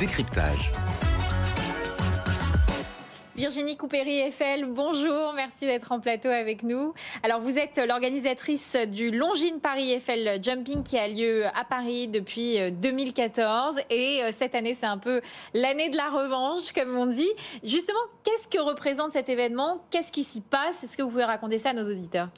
décryptage. 0.02 0.74
Virginie 3.38 3.78
Coupéry 3.78 4.18
Eiffel, 4.22 4.66
bonjour, 4.66 5.32
merci 5.36 5.68
d'être 5.68 5.92
en 5.92 6.00
plateau 6.00 6.30
avec 6.30 6.64
nous. 6.64 6.96
Alors 7.22 7.40
vous 7.40 7.60
êtes 7.60 7.78
l'organisatrice 7.78 8.76
du 8.88 9.12
Longines 9.12 9.60
Paris 9.60 9.92
Eiffel 9.92 10.44
Jumping 10.44 10.82
qui 10.82 10.98
a 10.98 11.08
lieu 11.08 11.46
à 11.46 11.64
Paris 11.64 12.08
depuis 12.08 12.58
2014 12.72 13.78
euh, 13.78 13.82
et 13.92 14.24
euh, 14.24 14.32
cette 14.32 14.56
année 14.56 14.74
c'est 14.74 14.88
un 14.88 14.98
peu 14.98 15.22
l'année 15.54 15.90
de 15.90 15.98
la 15.98 16.10
revanche 16.10 16.72
comme 16.72 16.98
on 16.98 17.06
dit. 17.06 17.30
Justement, 17.64 18.00
qu'est-ce 18.24 18.48
que 18.48 18.60
représente 18.60 19.12
cet 19.12 19.30
événement? 19.30 19.84
Qu'est-ce 19.92 20.12
qui 20.12 20.24
s'y 20.24 20.42
passe? 20.42 20.84
Est-ce 20.84 20.98
que 20.98 21.04
vous 21.04 21.12
pouvez 21.12 21.24
raconter 21.24 21.60
ça 21.60 21.70
à 21.70 21.74
nos 21.74 21.88
auditeurs? 21.88 22.30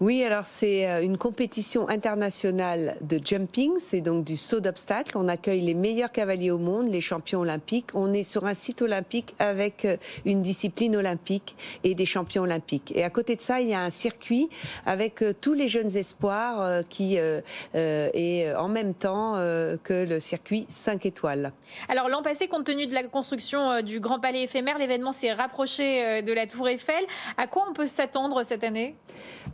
Oui, 0.00 0.22
alors 0.22 0.44
c'est 0.44 0.88
euh, 0.88 1.02
une 1.02 1.18
compétition 1.18 1.88
internationale 1.88 2.96
de 3.00 3.18
jumping, 3.22 3.72
c'est 3.80 4.00
donc 4.00 4.24
du 4.24 4.36
saut 4.36 4.60
d'obstacle. 4.60 5.18
On 5.18 5.26
accueille 5.26 5.60
les 5.60 5.74
meilleurs 5.74 6.12
cavaliers 6.12 6.52
au 6.52 6.58
monde, 6.58 6.86
les 6.86 7.00
champions 7.00 7.40
olympiques. 7.40 7.88
On 7.94 8.12
est 8.12 8.22
sur 8.22 8.44
un 8.44 8.54
site 8.54 8.80
olympique 8.80 9.34
avec 9.40 9.84
euh, 9.84 9.96
une 10.24 10.40
discipline 10.40 10.94
olympique 10.94 11.56
et 11.82 11.96
des 11.96 12.06
champions 12.06 12.44
olympiques. 12.44 12.92
Et 12.94 13.02
à 13.02 13.10
côté 13.10 13.34
de 13.34 13.40
ça, 13.40 13.60
il 13.60 13.70
y 13.70 13.74
a 13.74 13.80
un 13.80 13.90
circuit 13.90 14.48
avec 14.86 15.20
euh, 15.20 15.32
tous 15.32 15.52
les 15.52 15.66
jeunes 15.66 15.96
espoirs 15.96 16.84
qui 16.88 17.16
est 17.16 18.54
en 18.54 18.68
même 18.68 18.94
temps 18.94 19.34
que 19.82 20.04
le 20.04 20.20
circuit 20.20 20.66
5 20.68 21.06
étoiles. 21.06 21.52
Alors 21.88 22.08
l'an 22.08 22.22
passé, 22.22 22.46
compte 22.46 22.64
tenu 22.64 22.86
de 22.86 22.94
la 22.94 23.02
construction 23.04 23.82
du 23.82 24.00
Grand 24.00 24.20
Palais 24.20 24.42
éphémère, 24.42 24.78
l'événement 24.78 25.12
s'est 25.12 25.32
rapproché 25.32 26.22
de 26.22 26.32
la 26.32 26.46
Tour 26.46 26.68
Eiffel. 26.68 27.04
À 27.36 27.46
quoi 27.46 27.64
on 27.68 27.72
peut 27.72 27.86
s'attendre 27.86 28.42
cette 28.42 28.64
année? 28.64 28.94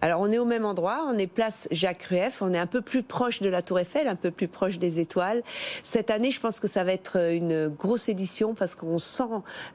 Alors 0.01 0.21
on 0.21 0.34
au 0.39 0.45
même 0.45 0.65
endroit, 0.65 1.07
on 1.09 1.19
est 1.19 1.27
place 1.27 1.69
Jacques 1.71 2.05
Rueff, 2.05 2.43
on 2.43 2.53
est 2.55 2.59
un 2.59 2.67
peu 2.67 2.81
plus 2.81 3.03
proche 3.03 3.41
de 3.41 3.49
la 3.49 3.63
Tour 3.63 3.79
Eiffel, 3.79 4.09
un 4.09 4.17
peu 4.17 4.31
plus 4.31 4.49
proche 4.49 4.79
des 4.79 5.01
étoiles. 5.01 5.43
Cette 5.83 6.11
année, 6.11 6.31
je 6.31 6.41
pense 6.41 6.61
que 6.61 6.69
ça 6.69 6.85
va 6.85 6.93
être 6.93 7.33
une 7.33 7.69
grosse 7.69 8.09
édition 8.09 8.55
parce 8.55 8.75
qu'on 8.75 8.99
sent 8.99 9.23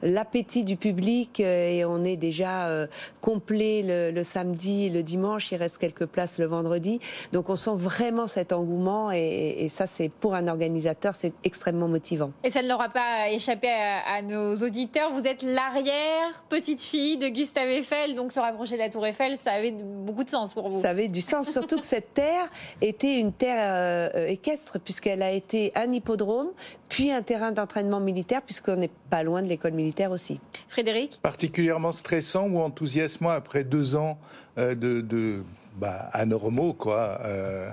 l'appétit 0.02 0.64
du 0.64 0.76
public 0.76 1.40
euh, 1.40 1.68
et 1.68 1.84
on 1.84 2.04
est 2.04 2.16
déjà 2.16 2.68
euh, 2.68 2.86
complet 3.20 3.82
le, 4.12 4.22
samedi, 4.22 4.90
le 4.90 5.02
dimanche, 5.02 5.52
il 5.52 5.56
reste 5.56 5.78
quelques 5.78 6.06
places 6.06 6.38
le 6.38 6.46
vendredi. 6.46 7.00
Donc 7.32 7.48
on 7.48 7.56
sent 7.56 7.74
vraiment 7.74 8.26
cet 8.26 8.52
engouement 8.52 9.10
et, 9.10 9.68
ça, 9.70 9.86
c'est 9.86 10.08
pour 10.08 10.34
un 10.34 10.48
organisateur, 10.48 11.14
c'est 11.14 11.32
extrêmement 11.44 11.88
motivant. 11.88 12.32
Et 12.44 12.50
ça 12.50 12.62
ne 12.62 12.68
l'aura 12.68 12.88
pas 12.88 13.30
échappé 13.30 13.68
à, 13.68 14.22
nos 14.22 14.54
auditeurs. 14.56 15.12
Vous 15.12 15.26
êtes 15.26 15.42
l'arrière 15.42 16.42
petite 16.48 16.80
fille 16.80 17.16
de 17.16 17.28
Gustave 17.28 17.68
Eiffel, 17.68 18.14
donc 18.14 18.32
se 18.32 18.40
rapprocher 18.40 18.74
de 18.74 18.80
la 18.80 18.88
Tour 18.88 19.06
Eiffel, 19.06 19.38
ça 19.38 19.52
avait 19.52 19.70
beaucoup 19.70 20.24
de 20.24 20.30
sens 20.30 20.49
pour 20.54 20.68
vous. 20.68 20.80
Ça 20.80 20.90
avait 20.90 21.08
du 21.08 21.20
sens, 21.20 21.50
surtout 21.50 21.78
que 21.78 21.86
cette 21.86 22.14
terre 22.14 22.48
était 22.80 23.18
une 23.18 23.32
terre 23.32 24.10
euh, 24.14 24.26
équestre, 24.26 24.78
puisqu'elle 24.78 25.22
a 25.22 25.30
été 25.30 25.72
un 25.74 25.92
hippodrome, 25.92 26.50
puis 26.88 27.10
un 27.10 27.22
terrain 27.22 27.52
d'entraînement 27.52 28.00
militaire, 28.00 28.42
puisqu'on 28.42 28.76
n'est 28.76 28.90
pas 29.10 29.22
loin 29.22 29.42
de 29.42 29.48
l'école 29.48 29.72
militaire 29.72 30.10
aussi. 30.10 30.40
Frédéric 30.68 31.20
Particulièrement 31.22 31.92
stressant 31.92 32.48
ou 32.48 32.60
enthousiasmant 32.60 33.30
après 33.30 33.64
deux 33.64 33.96
ans 33.96 34.18
euh, 34.58 34.74
de, 34.74 35.00
de 35.00 35.42
bah, 35.76 36.08
anormaux, 36.12 36.72
quoi. 36.72 37.20
Euh, 37.24 37.70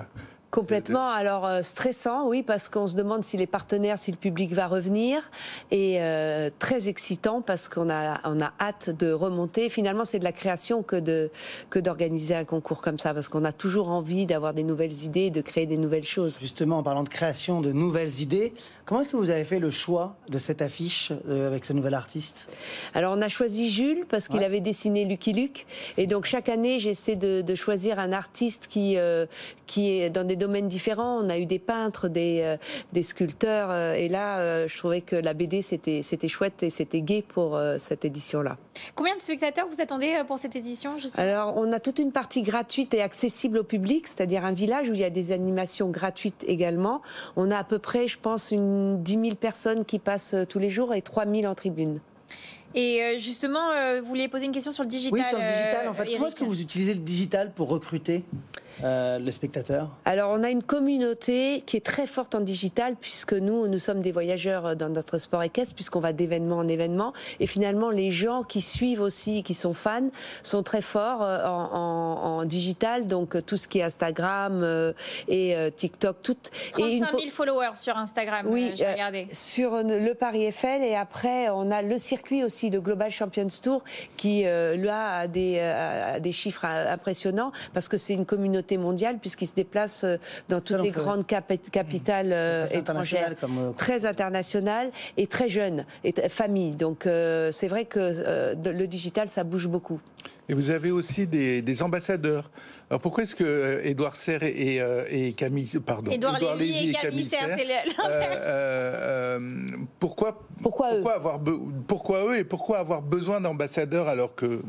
Complètement. 0.50 1.08
Alors 1.08 1.44
euh, 1.44 1.60
stressant, 1.60 2.26
oui, 2.26 2.42
parce 2.42 2.70
qu'on 2.70 2.86
se 2.86 2.96
demande 2.96 3.22
si 3.22 3.36
les 3.36 3.46
partenaires, 3.46 3.98
si 3.98 4.10
le 4.10 4.16
public 4.16 4.52
va 4.54 4.66
revenir, 4.66 5.20
et 5.70 6.00
euh, 6.00 6.48
très 6.58 6.88
excitant 6.88 7.42
parce 7.42 7.68
qu'on 7.68 7.90
a 7.90 8.18
on 8.24 8.40
a 8.40 8.52
hâte 8.58 8.88
de 8.88 9.12
remonter. 9.12 9.68
Finalement, 9.68 10.06
c'est 10.06 10.18
de 10.18 10.24
la 10.24 10.32
création 10.32 10.82
que 10.82 10.96
de 10.96 11.30
que 11.68 11.78
d'organiser 11.78 12.34
un 12.34 12.46
concours 12.46 12.80
comme 12.80 12.98
ça, 12.98 13.12
parce 13.12 13.28
qu'on 13.28 13.44
a 13.44 13.52
toujours 13.52 13.90
envie 13.90 14.24
d'avoir 14.24 14.54
des 14.54 14.62
nouvelles 14.62 15.04
idées, 15.04 15.28
de 15.28 15.42
créer 15.42 15.66
des 15.66 15.76
nouvelles 15.76 16.06
choses. 16.06 16.38
Justement, 16.40 16.78
en 16.78 16.82
parlant 16.82 17.02
de 17.02 17.10
création 17.10 17.60
de 17.60 17.72
nouvelles 17.72 18.22
idées, 18.22 18.54
comment 18.86 19.02
est-ce 19.02 19.10
que 19.10 19.18
vous 19.18 19.30
avez 19.30 19.44
fait 19.44 19.58
le 19.58 19.70
choix 19.70 20.16
de 20.30 20.38
cette 20.38 20.62
affiche 20.62 21.12
euh, 21.28 21.46
avec 21.46 21.66
ce 21.66 21.74
nouvel 21.74 21.92
artiste? 21.92 22.48
Alors 22.94 23.14
on 23.14 23.20
a 23.20 23.28
choisi 23.28 23.70
Jules 23.70 24.06
parce 24.08 24.28
qu'il 24.28 24.42
avait 24.42 24.60
dessiné 24.60 25.04
Lucky 25.04 25.34
Luke, 25.34 25.66
et 25.98 26.06
donc 26.06 26.24
chaque 26.24 26.48
année 26.48 26.78
j'essaie 26.78 27.16
de, 27.16 27.42
de, 27.42 27.54
choisir 27.54 27.98
un 27.98 28.12
artiste 28.12 28.66
qui 28.68 28.96
qui 29.66 29.90
est 29.90 30.08
dans 30.08 30.24
des 30.24 30.37
domaines 30.38 30.68
différents. 30.68 31.18
On 31.22 31.28
a 31.28 31.38
eu 31.38 31.46
des 31.46 31.58
peintres, 31.58 32.08
des, 32.08 32.40
euh, 32.42 32.56
des 32.92 33.02
sculpteurs, 33.02 33.70
euh, 33.70 33.94
et 33.94 34.08
là, 34.08 34.38
euh, 34.38 34.68
je 34.68 34.78
trouvais 34.78 35.00
que 35.00 35.16
la 35.16 35.34
BD 35.34 35.62
c'était 35.62 36.02
c'était 36.02 36.28
chouette 36.28 36.62
et 36.62 36.70
c'était 36.70 37.02
gai 37.02 37.22
pour 37.22 37.60
cette 37.78 38.04
édition-là. 38.04 38.56
Combien 38.94 39.16
de 39.16 39.20
spectateurs 39.20 39.66
vous 39.70 39.80
attendez 39.80 40.22
pour 40.26 40.38
cette 40.38 40.56
édition 40.56 40.96
Alors, 41.16 41.54
on 41.56 41.72
a 41.72 41.80
toute 41.80 41.98
une 41.98 42.12
partie 42.12 42.42
gratuite 42.42 42.94
et 42.94 43.02
accessible 43.02 43.58
au 43.58 43.64
public, 43.64 44.06
c'est-à-dire 44.06 44.44
un 44.44 44.52
village 44.52 44.88
où 44.88 44.94
il 44.94 45.00
y 45.00 45.04
a 45.04 45.10
des 45.10 45.32
animations 45.32 45.88
gratuites 45.90 46.44
également. 46.46 47.02
On 47.36 47.50
a 47.50 47.58
à 47.58 47.64
peu 47.64 47.78
près, 47.78 48.08
je 48.08 48.18
pense, 48.18 48.50
une 48.50 49.02
10 49.02 49.12
000 49.12 49.24
personnes 49.34 49.84
qui 49.84 49.98
passent 49.98 50.34
tous 50.48 50.58
les 50.58 50.70
jours 50.70 50.94
et 50.94 51.02
3 51.02 51.26
000 51.26 51.50
en 51.50 51.54
tribune. 51.54 52.00
Et 52.74 53.18
justement, 53.18 53.70
vous 54.00 54.06
vouliez 54.06 54.28
poser 54.28 54.44
une 54.44 54.52
question 54.52 54.72
sur 54.72 54.84
le 54.84 54.90
digital. 54.90 55.18
Oui, 55.18 55.24
sur 55.28 55.38
le 55.38 55.44
digital. 55.44 55.88
En 55.88 55.92
fait, 55.92 56.04
comment 56.12 56.26
est-ce 56.26 56.36
que 56.36 56.44
vous 56.44 56.60
utilisez 56.60 56.94
le 56.94 57.00
digital 57.00 57.52
pour 57.52 57.68
recruter? 57.68 58.24
Euh, 58.84 59.18
le 59.18 59.30
spectateur 59.32 59.90
Alors, 60.04 60.30
on 60.30 60.42
a 60.42 60.50
une 60.50 60.62
communauté 60.62 61.62
qui 61.66 61.76
est 61.76 61.84
très 61.84 62.06
forte 62.06 62.34
en 62.34 62.40
digital, 62.40 62.94
puisque 63.00 63.32
nous, 63.32 63.66
nous 63.66 63.78
sommes 63.78 64.02
des 64.02 64.12
voyageurs 64.12 64.76
dans 64.76 64.88
notre 64.88 65.18
sport 65.18 65.42
équestre, 65.42 65.74
puisqu'on 65.74 66.00
va 66.00 66.12
d'événement 66.12 66.58
en 66.58 66.68
événement. 66.68 67.12
Et 67.40 67.46
finalement, 67.46 67.90
les 67.90 68.10
gens 68.10 68.42
qui 68.42 68.60
suivent 68.60 69.00
aussi, 69.00 69.42
qui 69.42 69.54
sont 69.54 69.74
fans, 69.74 70.10
sont 70.42 70.62
très 70.62 70.80
forts 70.80 71.22
euh, 71.22 71.44
en, 71.44 72.44
digital. 72.44 73.06
Donc, 73.06 73.44
tout 73.44 73.56
ce 73.56 73.66
qui 73.66 73.80
est 73.80 73.82
Instagram 73.82 74.60
euh, 74.62 74.92
et 75.26 75.56
TikTok, 75.76 76.22
tout. 76.22 76.36
35 76.72 77.10
000 77.10 77.30
followers 77.32 77.74
sur 77.74 77.96
Instagram, 77.96 78.46
oui, 78.48 78.72
j'ai 78.76 78.90
regardé. 78.90 79.26
sur 79.32 79.72
le 79.82 80.12
Paris 80.14 80.44
Eiffel. 80.44 80.82
Et 80.82 80.94
après, 80.94 81.48
on 81.50 81.70
a 81.70 81.82
le 81.82 81.98
circuit 81.98 82.44
aussi, 82.44 82.70
le 82.70 82.80
Global 82.80 83.10
Champions 83.10 83.48
Tour, 83.62 83.82
qui, 84.16 84.44
là, 84.44 85.18
a 85.20 85.26
des, 85.26 85.58
a 85.58 86.20
des 86.20 86.32
chiffres 86.32 86.64
impressionnants, 86.64 87.52
parce 87.74 87.88
que 87.88 87.96
c'est 87.96 88.14
une 88.14 88.26
communauté 88.26 88.67
mondiale 88.76 89.18
puisqu'il 89.18 89.46
se 89.46 89.54
déplace 89.54 90.04
euh, 90.04 90.16
dans 90.48 90.60
toutes 90.60 90.82
les 90.82 90.90
grandes 90.90 91.26
capitales 91.26 92.32
euh, 92.32 92.66
étrangères, 92.68 93.34
euh, 93.42 93.72
très 93.72 94.04
internationales 94.04 94.90
et 95.16 95.26
très 95.26 95.48
jeunes, 95.48 95.84
et 96.04 96.12
famille. 96.28 96.72
Donc 96.72 97.04
c'est 97.04 97.68
vrai 97.68 97.84
que 97.84 98.12
le 98.54 98.86
digital, 98.86 99.28
ça 99.28 99.44
bouge 99.44 99.68
beaucoup. 99.68 100.00
Et 100.48 100.54
vous 100.54 100.70
avez 100.70 100.90
aussi 100.90 101.26
des, 101.26 101.82
ambassadeurs. 101.82 102.50
Alors 102.90 103.00
pourquoi 103.00 103.24
est-ce 103.24 103.36
que 103.36 103.82
Édouard 103.84 104.16
Serre 104.16 104.42
et, 104.44 104.80
et, 105.10 105.32
Camille, 105.34 105.68
pardon, 105.84 106.10
Édouard, 106.10 106.38
Lévy, 106.56 106.90
et 106.90 106.92
Camille, 106.92 107.28
Serre, 107.28 107.56
pourquoi 110.00 110.48
pourquoi, 110.62 110.88
pourquoi 110.90 111.14
avoir 111.14 111.40
pourquoi 111.86 112.26
eux 112.26 112.38
et 112.38 112.44
pourquoi 112.44 112.78
avoir 112.78 113.02
besoin 113.02 113.40
d'ambassadeurs 113.40 114.08
alors 114.08 114.34
que 114.34 114.60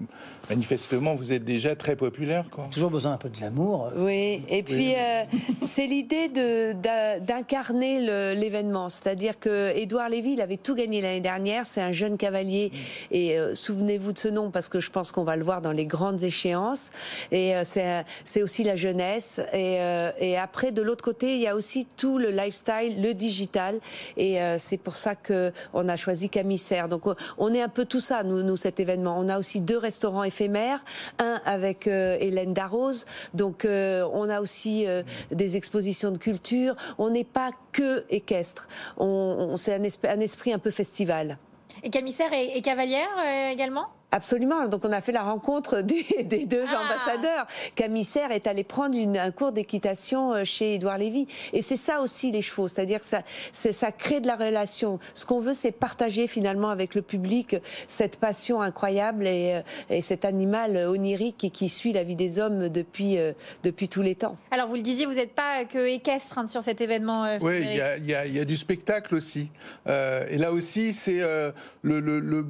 manifestement 0.50 1.16
vous 1.16 1.34
êtes 1.34 1.44
déjà 1.44 1.76
très 1.76 1.96
populaire 1.96 2.46
quoi? 2.52 2.68
Toujours 2.72 2.92
besoin 2.92 3.14
un 3.14 3.18
peu 3.18 3.30
de 3.30 3.40
l'amour. 3.42 3.92
Oui, 3.96 4.44
et 4.50 4.64
puis 4.64 4.94
euh, 4.96 5.24
c'est 5.66 5.88
l'idée 5.88 6.28
de 6.28 6.74
d'incarner 7.20 8.36
l'événement, 8.36 8.90
c'est-à-dire 8.90 9.40
que 9.40 9.76
Édouard 9.76 10.10
Lévy, 10.10 10.34
il 10.34 10.42
avait 10.42 10.58
tout 10.58 10.76
gagné 10.76 11.02
l'année 11.02 11.22
dernière, 11.22 11.66
c'est 11.66 11.82
un 11.82 11.92
jeune 11.92 12.18
cavalier 12.18 12.72
et 13.12 13.38
euh, 13.38 13.56
souvenez-vous 13.56 14.14
de 14.14 14.20
ce 14.20 14.28
nom 14.28 14.52
parce 14.52 14.70
que 14.70 14.80
je 14.80 14.92
pense 14.92 15.12
qu'on 15.12 15.24
va 15.24 15.36
le 15.36 15.44
voir 15.44 15.62
dans 15.62 15.69
les 15.72 15.86
grandes 15.86 16.24
échéances 16.24 16.92
et 17.32 17.56
euh, 17.56 17.64
c'est 17.64 18.06
c'est 18.24 18.42
aussi 18.42 18.64
la 18.64 18.76
jeunesse 18.76 19.42
et, 19.54 19.80
et 20.20 20.38
après 20.38 20.72
de 20.72 20.82
l'autre 20.82 21.04
côté, 21.04 21.36
il 21.36 21.42
y 21.42 21.48
a 21.48 21.56
aussi 21.56 21.88
tout 21.98 22.18
le 22.18 22.30
lifestyle, 22.30 23.02
le 23.02 23.14
digital 23.14 23.80
et 24.18 24.40
c'est 24.58 24.78
pour 24.78 24.96
ça 24.96 25.16
que 25.16 25.52
on 25.74 25.88
a 25.90 25.96
choisi 25.96 26.30
Camissaire. 26.30 26.90
Donc 26.90 27.04
on 27.38 27.54
est 27.54 27.62
un 27.62 27.70
peu 27.70 27.86
tout 27.86 28.00
ça, 28.00 28.24
nous, 28.24 28.44
nous 28.44 28.58
cet 28.58 28.80
événement. 28.80 29.18
On 29.18 29.30
a 29.30 29.40
aussi 29.40 29.62
deux 29.62 29.78
restaurants 29.78 30.24
éphémères, 30.24 30.84
un 31.20 31.42
avec 31.46 31.88
euh, 31.88 32.18
Hélène 32.20 32.54
Darroze. 32.54 33.06
Donc 33.34 33.66
euh, 33.66 34.08
on 34.14 34.30
a 34.30 34.42
aussi 34.42 34.88
euh, 34.88 35.04
des 35.32 35.58
expositions 35.58 36.12
de 36.12 36.18
culture. 36.18 36.76
On 36.98 37.10
n'est 37.10 37.24
pas 37.24 37.52
que 37.72 38.06
équestre. 38.10 38.68
On, 38.98 39.56
c'est 39.58 39.76
un, 39.76 40.10
un, 40.10 40.20
esprit 40.20 40.54
un 40.54 40.60
peu 40.60 40.72
festival. 40.72 41.38
Et 41.84 41.90
Camissaire 41.90 42.34
et 42.34 42.62
Cavalière 42.62 43.08
également? 43.52 43.88
Absolument. 44.12 44.68
Donc 44.68 44.86
on 44.86 44.92
a 44.92 45.02
fait 45.02 45.12
la 45.12 45.22
rencontre 45.22 45.82
des, 45.82 46.46
deux 46.46 46.66
ah. 46.74 46.82
ambassadeurs. 46.84 47.48
Camille 47.76 48.04
Serre 48.04 48.32
est 48.32 48.48
allé 48.48 48.64
prendre 48.64 48.98
un 48.98 49.32
cours 49.32 49.52
d'équitation 49.52 50.34
euh, 50.34 50.44
chez 50.44 50.76
Édouard 50.76 50.98
Lévy. 50.98 51.28
Et 51.54 51.62
c'est 51.62 51.78
ça 51.78 52.02
aussi 52.02 52.32
les 52.32 52.42
chevaux, 52.42 52.68
c'est-à-dire 52.68 53.02
ça, 53.02 53.22
ça 53.54 53.92
crée 53.92 54.20
de 54.20 54.28
la 54.28 54.36
relation. 54.36 55.00
Ce 55.14 55.26
qu'on 55.26 55.40
veut, 55.40 55.54
c'est 55.54 55.72
partager 55.72 56.28
finalement 56.28 56.70
avec 56.70 56.96
le 56.96 57.02
public 57.02 57.56
cette 57.88 58.18
passion 58.18 58.62
incroyable 58.62 59.28
et, 59.28 59.62
euh, 59.90 60.02
cet 60.02 60.26
animal 60.26 60.78
onirique 60.78 61.52
qui 61.54 61.70
suit 61.70 61.94
la 61.94 62.04
vie 62.04 62.16
des 62.16 62.40
hommes 62.40 62.70
depuis, 62.70 63.18
euh, 63.18 63.34
depuis 63.64 63.90
tous 63.90 64.02
les 64.02 64.16
temps. 64.16 64.38
Alors 64.52 64.68
vous 64.68 64.76
le 64.76 64.82
disiez, 64.82 65.06
vous 65.06 65.14
n'êtes 65.14 65.34
pas 65.34 65.66
que 65.66 65.88
équestre 65.88 66.38
hein, 66.40 66.48
sur 66.48 66.64
cet 66.64 66.82
événement. 66.82 67.38
oui, 67.42 67.62
il 67.70 68.08
y 68.08 68.40
a, 68.40 68.46
du 68.46 68.58
spectacle 68.58 69.16
aussi. 69.16 69.52
et 69.88 70.38
là 70.38 70.52
aussi, 70.52 70.94
c'est 70.94 71.20
le, 71.20 72.00
le 72.00 72.20
le 72.20 72.46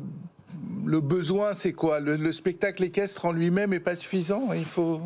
besoin, 0.97 1.53
c'est 1.53 1.73
quoi? 1.73 1.99
Le, 1.99 2.31
spectacle 2.31 2.83
équestre 2.83 3.25
en 3.25 3.31
lui-même 3.31 3.73
est 3.73 3.79
pas 3.79 3.95
suffisant. 3.95 4.49
Il 4.53 4.65
faut. 4.65 5.01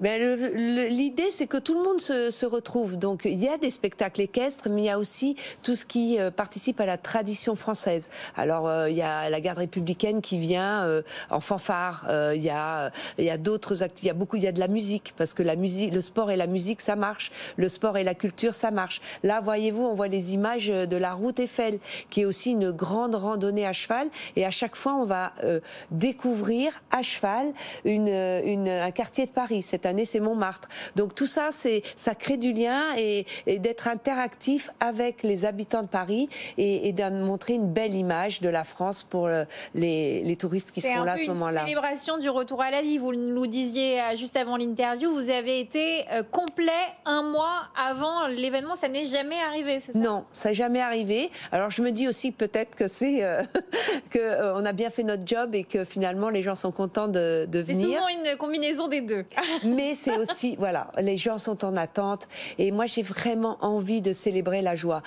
Ben 0.00 0.36
L'idée, 0.54 1.30
c'est 1.30 1.46
que 1.46 1.56
tout 1.56 1.74
le 1.74 1.82
monde 1.82 2.00
se, 2.00 2.30
se, 2.30 2.46
retrouve. 2.46 2.96
Donc, 2.96 3.22
il 3.24 3.38
y 3.38 3.48
a 3.48 3.58
des 3.58 3.70
spectacles 3.70 4.22
équestres, 4.22 4.68
mais 4.70 4.82
il 4.82 4.84
y 4.86 4.90
a 4.90 4.98
aussi 4.98 5.36
tout 5.62 5.74
ce 5.74 5.84
qui 5.84 6.18
euh, 6.18 6.30
participe 6.30 6.80
à 6.80 6.86
la 6.86 6.96
tradition 6.96 7.54
française. 7.56 8.08
Alors, 8.36 8.68
euh, 8.68 8.88
il 8.88 8.96
y 8.96 9.02
a 9.02 9.28
la 9.28 9.40
garde 9.40 9.58
républicaine 9.58 10.20
qui 10.20 10.38
vient 10.38 10.82
euh, 10.84 11.02
en 11.30 11.40
fanfare. 11.40 12.06
il 12.34 12.42
y 12.42 12.50
a, 12.50 12.90
il 13.18 13.24
y 13.24 13.30
a 13.30 13.38
d'autres 13.38 13.82
actes. 13.82 14.02
Il 14.02 14.06
y 14.06 14.10
a 14.10 14.14
beaucoup. 14.14 14.36
Il 14.36 14.42
y 14.42 14.48
a 14.48 14.52
de 14.52 14.60
la 14.60 14.68
musique 14.68 15.14
parce 15.16 15.34
que 15.34 15.42
la 15.42 15.56
musique, 15.56 15.92
le 15.92 16.00
sport 16.00 16.30
et 16.30 16.36
la 16.36 16.46
musique, 16.46 16.80
ça 16.80 16.96
marche. 16.96 17.32
Le 17.56 17.68
sport 17.68 17.96
et 17.96 18.04
la 18.04 18.14
culture, 18.14 18.54
ça 18.54 18.70
marche. 18.70 19.00
Là, 19.22 19.40
voyez-vous, 19.40 19.82
on 19.82 19.94
voit 19.94 20.08
les 20.08 20.34
images 20.34 20.68
de 20.68 20.96
la 20.96 21.12
route 21.12 21.40
Eiffel, 21.40 21.80
qui 22.10 22.22
est 22.22 22.24
aussi 22.24 22.52
une 22.52 22.70
grande 22.70 23.14
randonnée 23.14 23.66
à 23.66 23.72
cheval. 23.72 24.08
Et 24.36 24.44
à 24.44 24.50
chaque 24.50 24.76
fois 24.76 24.87
fois, 24.88 25.00
on 25.00 25.04
va 25.04 25.32
euh, 25.44 25.60
découvrir 25.90 26.72
à 26.90 27.02
cheval 27.02 27.52
une, 27.84 28.08
une, 28.08 28.68
un 28.68 28.90
quartier 28.90 29.26
de 29.26 29.30
Paris. 29.30 29.62
Cette 29.62 29.86
année, 29.86 30.04
c'est 30.04 30.20
Montmartre. 30.20 30.68
Donc 30.96 31.14
tout 31.14 31.26
ça, 31.26 31.48
c'est 31.52 31.82
ça 31.96 32.14
crée 32.14 32.36
du 32.36 32.52
lien 32.52 32.82
et, 32.96 33.26
et 33.46 33.58
d'être 33.58 33.88
interactif 33.88 34.70
avec 34.80 35.22
les 35.22 35.44
habitants 35.44 35.82
de 35.82 35.88
Paris 35.88 36.28
et, 36.56 36.88
et 36.88 36.92
de 36.92 37.08
montrer 37.24 37.54
une 37.54 37.68
belle 37.72 37.94
image 37.94 38.40
de 38.40 38.48
la 38.48 38.64
France 38.64 39.02
pour 39.02 39.26
euh, 39.26 39.44
les, 39.74 40.22
les 40.22 40.36
touristes 40.36 40.70
qui 40.70 40.80
seront 40.80 41.02
là 41.02 41.12
à 41.12 41.16
ce 41.16 41.26
moment-là. 41.26 41.60
C'est 41.60 41.62
une 41.62 41.68
célébration 41.68 42.18
du 42.18 42.30
retour 42.30 42.62
à 42.62 42.70
la 42.70 42.82
vie. 42.82 42.98
Vous 42.98 43.14
nous 43.14 43.46
disiez 43.46 44.00
euh, 44.00 44.16
juste 44.16 44.36
avant 44.36 44.56
l'interview, 44.56 45.12
vous 45.12 45.30
avez 45.30 45.60
été 45.60 46.04
euh, 46.10 46.22
complet 46.22 46.72
un 47.04 47.22
mois 47.22 47.68
avant 47.76 48.26
l'événement. 48.28 48.74
Ça 48.74 48.88
n'est 48.88 49.06
jamais 49.06 49.40
arrivé, 49.40 49.80
c'est 49.84 49.92
ça? 49.92 49.98
Non, 49.98 50.24
ça 50.32 50.50
n'est 50.50 50.54
jamais 50.54 50.80
arrivé. 50.80 51.30
Alors 51.52 51.70
je 51.70 51.82
me 51.82 51.90
dis 51.90 52.08
aussi 52.08 52.32
peut-être 52.32 52.74
que 52.74 52.86
c'est 52.86 53.24
euh, 53.24 53.42
que 54.10 54.18
euh, 54.18 54.54
on 54.56 54.64
a 54.64 54.72
bien 54.78 54.90
fait 54.90 55.02
notre 55.02 55.24
job 55.26 55.54
et 55.56 55.64
que 55.64 55.84
finalement 55.84 56.28
les 56.28 56.42
gens 56.42 56.54
sont 56.54 56.70
contents 56.70 57.08
de, 57.08 57.46
de 57.50 57.58
C'est 57.66 57.72
venir. 57.72 57.88
souvent 57.88 58.08
une 58.08 58.36
combinaison 58.36 58.86
des 58.86 59.00
deux. 59.00 59.24
Mais 59.64 59.96
c'est 59.96 60.16
aussi, 60.16 60.54
voilà, 60.56 60.92
les 60.98 61.16
gens 61.18 61.36
sont 61.36 61.64
en 61.64 61.76
attente 61.76 62.28
et 62.58 62.70
moi 62.70 62.86
j'ai 62.86 63.02
vraiment 63.02 63.58
envie 63.60 64.00
de 64.00 64.12
célébrer 64.12 64.62
la 64.62 64.76
joie. 64.76 65.02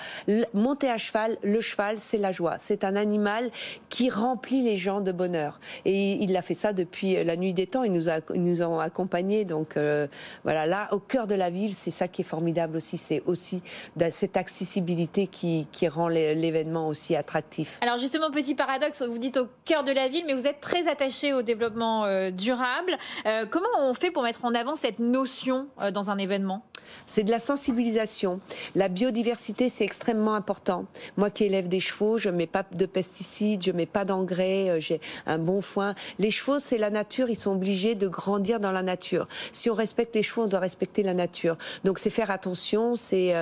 Monter 0.52 0.90
à 0.90 0.98
cheval, 0.98 1.38
le 1.42 1.60
cheval, 1.62 1.96
c'est 2.00 2.18
la 2.18 2.32
joie. 2.32 2.56
C'est 2.58 2.84
un 2.84 2.96
animal 2.96 3.50
qui 3.88 4.10
remplit 4.10 4.62
les 4.62 4.76
gens 4.76 5.00
de 5.00 5.10
bonheur. 5.10 5.58
Et 5.86 6.12
il 6.22 6.36
a 6.36 6.42
fait 6.42 6.54
ça 6.54 6.74
depuis 6.74 7.24
la 7.24 7.36
nuit 7.36 7.54
des 7.54 7.66
temps. 7.66 7.82
Il 7.82 7.92
nous 7.92 8.10
a, 8.10 8.18
ils 8.34 8.44
nous 8.44 8.62
ont 8.62 8.78
accompagnés. 8.78 9.46
Donc 9.46 9.76
euh, 9.78 10.06
voilà, 10.44 10.66
là, 10.66 10.88
au 10.92 10.98
cœur 11.00 11.26
de 11.26 11.34
la 11.34 11.48
ville, 11.48 11.72
c'est 11.72 11.90
ça 11.90 12.08
qui 12.08 12.20
est 12.20 12.24
formidable 12.26 12.76
aussi. 12.76 12.98
C'est 12.98 13.22
aussi 13.24 13.62
cette 14.10 14.36
accessibilité 14.36 15.26
qui, 15.28 15.66
qui 15.72 15.88
rend 15.88 16.08
l'é- 16.08 16.34
l'événement 16.34 16.88
aussi 16.88 17.16
attractif. 17.16 17.78
Alors 17.80 17.96
justement, 17.98 18.30
petit 18.30 18.54
paradoxe, 18.54 19.00
vous 19.02 19.18
dites 19.18 19.38
au 19.38 19.46
cœur 19.64 19.84
de 19.84 19.92
la 19.92 20.08
ville, 20.08 20.24
mais 20.26 20.34
vous 20.34 20.46
êtes 20.46 20.60
très 20.60 20.88
attaché 20.88 21.32
au 21.32 21.42
développement 21.42 22.04
euh, 22.04 22.30
durable. 22.30 22.98
Euh, 23.26 23.46
comment 23.48 23.68
on 23.78 23.94
fait 23.94 24.10
pour 24.10 24.22
mettre 24.22 24.44
en 24.44 24.54
avant 24.54 24.74
cette 24.74 24.98
notion 24.98 25.68
euh, 25.80 25.90
dans 25.90 26.10
un 26.10 26.18
événement? 26.18 26.64
C'est 27.06 27.22
de 27.22 27.30
la 27.30 27.38
sensibilisation. 27.38 28.40
La 28.74 28.88
biodiversité, 28.88 29.68
c'est 29.68 29.84
extrêmement 29.84 30.34
important. 30.34 30.86
Moi 31.16 31.30
qui 31.30 31.44
élève 31.44 31.68
des 31.68 31.78
chevaux, 31.80 32.18
je 32.18 32.28
mets 32.28 32.48
pas 32.48 32.64
de 32.70 32.86
pesticides, 32.86 33.62
je 33.62 33.70
mets 33.70 33.86
pas 33.86 34.04
d'engrais, 34.04 34.80
j'ai 34.80 35.00
un 35.26 35.38
bon 35.38 35.60
foin. 35.60 35.94
Les 36.18 36.30
chevaux, 36.30 36.58
c'est 36.58 36.78
la 36.78 36.90
nature, 36.90 37.30
ils 37.30 37.38
sont 37.38 37.52
obligés 37.52 37.94
de 37.94 38.08
grandir 38.08 38.58
dans 38.58 38.72
la 38.72 38.82
nature. 38.82 39.28
Si 39.52 39.70
on 39.70 39.74
respecte 39.74 40.14
les 40.16 40.24
chevaux, 40.24 40.42
on 40.42 40.48
doit 40.48 40.58
respecter 40.58 41.02
la 41.02 41.14
nature. 41.14 41.56
Donc 41.84 41.98
c'est 41.98 42.10
faire 42.10 42.30
attention, 42.30 42.96
c'est 42.96 43.32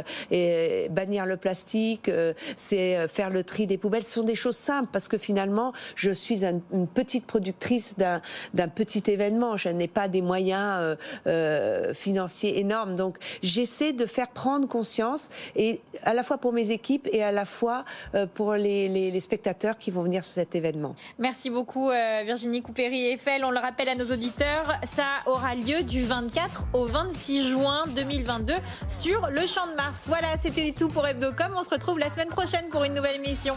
bannir 0.90 1.24
le 1.24 1.36
plastique, 1.36 2.10
c'est 2.56 3.08
faire 3.08 3.30
le 3.30 3.42
tri 3.42 3.66
des 3.66 3.78
poubelles. 3.78 4.04
Ce 4.04 4.14
sont 4.14 4.22
des 4.22 4.34
choses 4.34 4.56
simples 4.56 4.90
parce 4.92 5.08
que 5.08 5.18
finalement, 5.18 5.72
je 5.96 6.09
suis 6.12 6.44
un- 6.44 6.60
une 6.72 6.86
petite 6.86 7.26
productrice 7.26 7.96
d'un 7.96 8.68
petit 8.68 9.02
événement. 9.06 9.56
Je 9.56 9.68
n'ai 9.68 9.88
pas 9.88 10.08
des 10.08 10.22
moyens 10.22 10.76
euh, 10.78 10.96
euh, 11.26 11.94
financiers 11.94 12.58
énormes. 12.58 12.96
Donc 12.96 13.16
j'essaie 13.42 13.92
de 13.92 14.06
faire 14.06 14.28
prendre 14.28 14.68
conscience 14.68 15.28
et 15.56 15.80
à 16.04 16.14
la 16.14 16.22
fois 16.22 16.38
pour 16.38 16.52
mes 16.52 16.70
équipes 16.70 17.08
et 17.12 17.22
à 17.22 17.32
la 17.32 17.44
fois 17.44 17.84
euh, 18.14 18.26
pour 18.26 18.54
les, 18.54 19.20
spectateurs 19.20 19.76
qui 19.76 19.90
vont 19.90 20.02
venir 20.02 20.24
sur 20.24 20.32
cet 20.32 20.54
événement. 20.54 20.94
Merci 21.18 21.50
beaucoup 21.50 21.90
Virginie 21.90 22.62
Coupéry-Eiffel. 22.62 23.44
On 23.44 23.50
le 23.50 23.58
rappelle 23.58 23.88
à 23.88 23.94
nos 23.94 24.06
auditeurs, 24.06 24.78
ça 24.96 25.04
aura 25.26 25.54
lieu 25.54 25.82
du 25.82 26.02
24 26.02 26.64
au 26.72 26.86
26 26.86 27.48
juin 27.50 27.84
2022 27.94 28.54
sur 28.88 29.28
le 29.28 29.46
Champ 29.46 29.66
de 29.66 29.76
Mars. 29.76 30.04
Voilà, 30.06 30.36
c'était 30.42 30.72
tout 30.76 30.88
pour 30.88 31.06
Hebdocom. 31.06 31.52
On 31.56 31.62
se 31.62 31.70
retrouve 31.70 31.98
la 31.98 32.08
semaine 32.08 32.28
prochaine 32.28 32.66
pour 32.70 32.84
une 32.84 32.94
nouvelle 32.94 33.16
émission. 33.16 33.54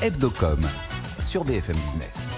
Hebdocom 0.00 0.60
sur 1.20 1.44
BFM 1.44 1.74
Business. 1.74 2.37